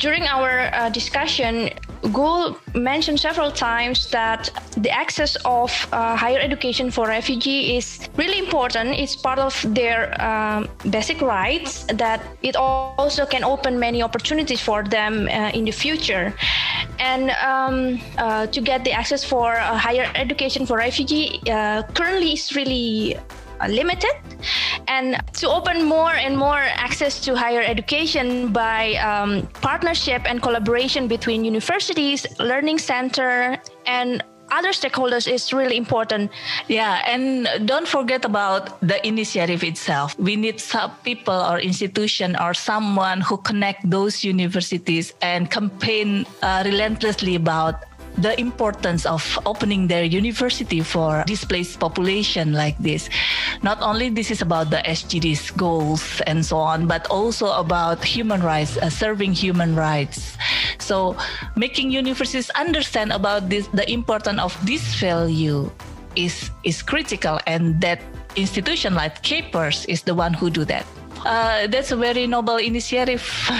during 0.00 0.24
our 0.24 0.72
uh, 0.72 0.88
discussion, 0.88 1.76
Gul 2.16 2.56
mentioned 2.74 3.20
several 3.20 3.50
times 3.50 4.10
that 4.10 4.48
the 4.74 4.88
access 4.88 5.36
of 5.44 5.70
uh, 5.92 6.16
higher 6.16 6.38
education 6.38 6.90
for 6.90 7.08
refugee 7.08 7.76
is 7.76 8.08
really 8.16 8.38
important. 8.38 8.98
It's 8.98 9.14
part 9.14 9.38
of 9.38 9.54
their 9.74 10.00
um, 10.18 10.66
basic 10.88 11.20
rights. 11.20 11.84
That 11.92 12.22
it 12.40 12.56
also 12.56 13.26
can 13.26 13.44
open 13.44 13.78
many 13.78 14.02
opportunities 14.02 14.62
for 14.62 14.82
them 14.82 15.28
uh, 15.28 15.50
in 15.52 15.66
the 15.66 15.72
future. 15.72 16.32
And 16.98 17.32
um, 17.44 18.00
uh, 18.16 18.46
to 18.46 18.60
get 18.62 18.82
the 18.84 18.92
access 18.92 19.22
for 19.22 19.56
higher 19.56 20.10
education 20.14 20.64
for 20.64 20.78
refugee 20.78 21.42
uh, 21.50 21.82
currently 21.92 22.32
is 22.32 22.56
really 22.56 23.16
uh, 23.16 23.20
limited 23.68 24.12
and 24.88 25.16
to 25.32 25.48
open 25.48 25.84
more 25.84 26.12
and 26.12 26.36
more 26.36 26.58
access 26.58 27.20
to 27.20 27.36
higher 27.36 27.62
education 27.62 28.52
by 28.52 28.94
um, 28.96 29.46
partnership 29.60 30.22
and 30.26 30.42
collaboration 30.42 31.08
between 31.08 31.44
universities 31.44 32.26
learning 32.38 32.78
center 32.78 33.58
and 33.86 34.22
other 34.50 34.70
stakeholders 34.70 35.30
is 35.30 35.52
really 35.52 35.76
important. 35.76 36.30
Yeah, 36.68 37.02
and 37.06 37.48
don't 37.66 37.88
forget 37.88 38.24
about 38.24 38.80
the 38.80 39.04
initiative 39.06 39.64
itself. 39.64 40.18
We 40.18 40.36
need 40.36 40.60
some 40.60 40.92
people 41.02 41.34
or 41.34 41.58
institution 41.58 42.36
or 42.36 42.54
someone 42.54 43.20
who 43.20 43.38
connect 43.38 43.88
those 43.90 44.22
universities 44.22 45.14
and 45.22 45.50
campaign 45.50 46.26
uh, 46.42 46.62
relentlessly 46.64 47.34
about 47.34 47.84
the 48.18 48.38
importance 48.40 49.04
of 49.04 49.22
opening 49.44 49.88
their 49.88 50.04
university 50.04 50.80
for 50.80 51.24
displaced 51.26 51.78
population 51.78 52.52
like 52.52 52.76
this. 52.78 53.08
Not 53.62 53.80
only 53.82 54.08
this 54.08 54.30
is 54.30 54.42
about 54.42 54.70
the 54.70 54.78
SDGs 54.84 55.56
goals 55.56 56.20
and 56.26 56.44
so 56.44 56.56
on, 56.56 56.86
but 56.86 57.06
also 57.08 57.52
about 57.52 58.04
human 58.04 58.42
rights, 58.42 58.76
uh, 58.78 58.90
serving 58.90 59.32
human 59.32 59.76
rights. 59.76 60.36
So 60.78 61.16
making 61.56 61.90
universities 61.90 62.50
understand 62.56 63.12
about 63.12 63.48
this, 63.48 63.66
the 63.68 63.88
importance 63.90 64.40
of 64.40 64.56
this 64.64 64.94
value 64.96 65.70
is 66.16 66.50
is 66.64 66.80
critical, 66.80 67.38
and 67.46 67.80
that 67.80 68.00
institution 68.36 68.94
like 68.94 69.22
CAPRS 69.22 69.84
is 69.88 70.02
the 70.02 70.14
one 70.14 70.32
who 70.32 70.48
do 70.48 70.64
that 70.64 70.86
uh, 71.26 71.66
that's 71.66 71.90
a 71.90 71.96
very 71.96 72.26
noble 72.26 72.56
initiative. 72.56 73.22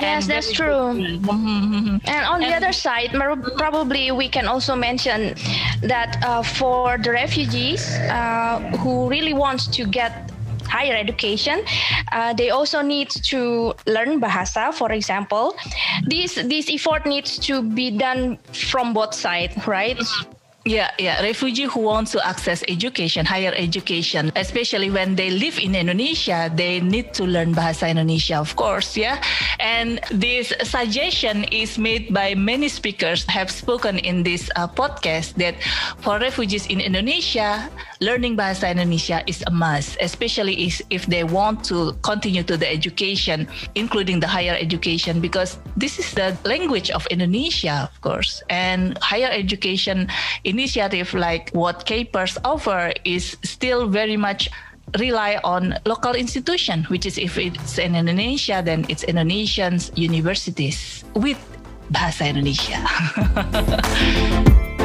yes, 0.00 0.26
that's 0.26 0.52
true. 0.52 0.86
and 2.14 2.22
on 2.26 2.40
the 2.40 2.54
other 2.54 2.72
side, 2.72 3.10
probably 3.10 4.10
we 4.12 4.28
can 4.28 4.46
also 4.46 4.76
mention 4.76 5.34
that 5.82 6.16
uh, 6.22 6.42
for 6.42 6.96
the 6.98 7.10
refugees 7.10 7.90
uh, 8.08 8.60
who 8.78 9.08
really 9.10 9.34
want 9.34 9.72
to 9.72 9.84
get 9.84 10.30
higher 10.70 10.94
education 10.94 11.64
uh, 12.12 12.32
they 12.32 12.50
also 12.50 12.80
need 12.80 13.10
to 13.10 13.74
learn 13.86 14.20
bahasa 14.20 14.72
for 14.72 14.92
example 14.92 15.56
this 16.06 16.38
this 16.46 16.70
effort 16.70 17.02
needs 17.06 17.38
to 17.42 17.58
be 17.60 17.90
done 17.90 18.38
from 18.54 18.94
both 18.94 19.12
sides 19.12 19.58
right 19.66 19.98
yeah, 20.64 20.90
yeah. 20.98 21.22
Refugee 21.22 21.64
who 21.64 21.80
want 21.80 22.08
to 22.08 22.26
access 22.26 22.62
education, 22.68 23.24
higher 23.24 23.52
education, 23.56 24.30
especially 24.36 24.90
when 24.90 25.16
they 25.16 25.30
live 25.30 25.58
in 25.58 25.74
Indonesia, 25.74 26.52
they 26.54 26.80
need 26.80 27.14
to 27.14 27.24
learn 27.24 27.54
Bahasa 27.54 27.88
Indonesia, 27.88 28.36
of 28.36 28.54
course, 28.56 28.96
yeah. 28.96 29.22
And 29.58 30.00
this 30.10 30.52
suggestion 30.62 31.44
is 31.44 31.78
made 31.78 32.12
by 32.12 32.34
many 32.34 32.68
speakers 32.68 33.24
have 33.24 33.50
spoken 33.50 33.98
in 33.98 34.22
this 34.22 34.50
uh, 34.56 34.68
podcast 34.68 35.34
that 35.36 35.56
for 35.98 36.18
refugees 36.18 36.66
in 36.66 36.80
Indonesia, 36.80 37.70
learning 38.00 38.36
Bahasa 38.36 38.70
Indonesia 38.70 39.24
is 39.26 39.42
a 39.46 39.50
must, 39.50 39.96
especially 40.00 40.66
if, 40.66 40.82
if 40.90 41.06
they 41.06 41.24
want 41.24 41.64
to 41.64 41.96
continue 42.02 42.42
to 42.42 42.56
the 42.56 42.68
education, 42.68 43.48
including 43.74 44.20
the 44.20 44.28
higher 44.28 44.56
education, 44.60 45.20
because 45.20 45.56
this 45.76 45.98
is 45.98 46.12
the 46.12 46.36
language 46.44 46.90
of 46.90 47.06
Indonesia, 47.06 47.88
of 47.88 48.00
course, 48.02 48.42
and 48.50 48.98
higher 48.98 49.30
education 49.32 50.08
initiative 50.50 51.14
like 51.14 51.50
what 51.54 51.86
CAPRS 51.86 52.36
offer 52.44 52.92
is 53.04 53.38
still 53.42 53.86
very 53.88 54.16
much 54.16 54.50
rely 54.98 55.38
on 55.44 55.78
local 55.86 56.14
institution, 56.14 56.84
which 56.84 57.06
is 57.06 57.16
if 57.16 57.38
it's 57.38 57.78
in 57.78 57.94
Indonesia, 57.94 58.60
then 58.64 58.84
it's 58.88 59.04
Indonesian 59.04 59.78
universities 59.94 61.04
with 61.14 61.38
Bahasa 61.92 62.26
Indonesia. 62.26 62.82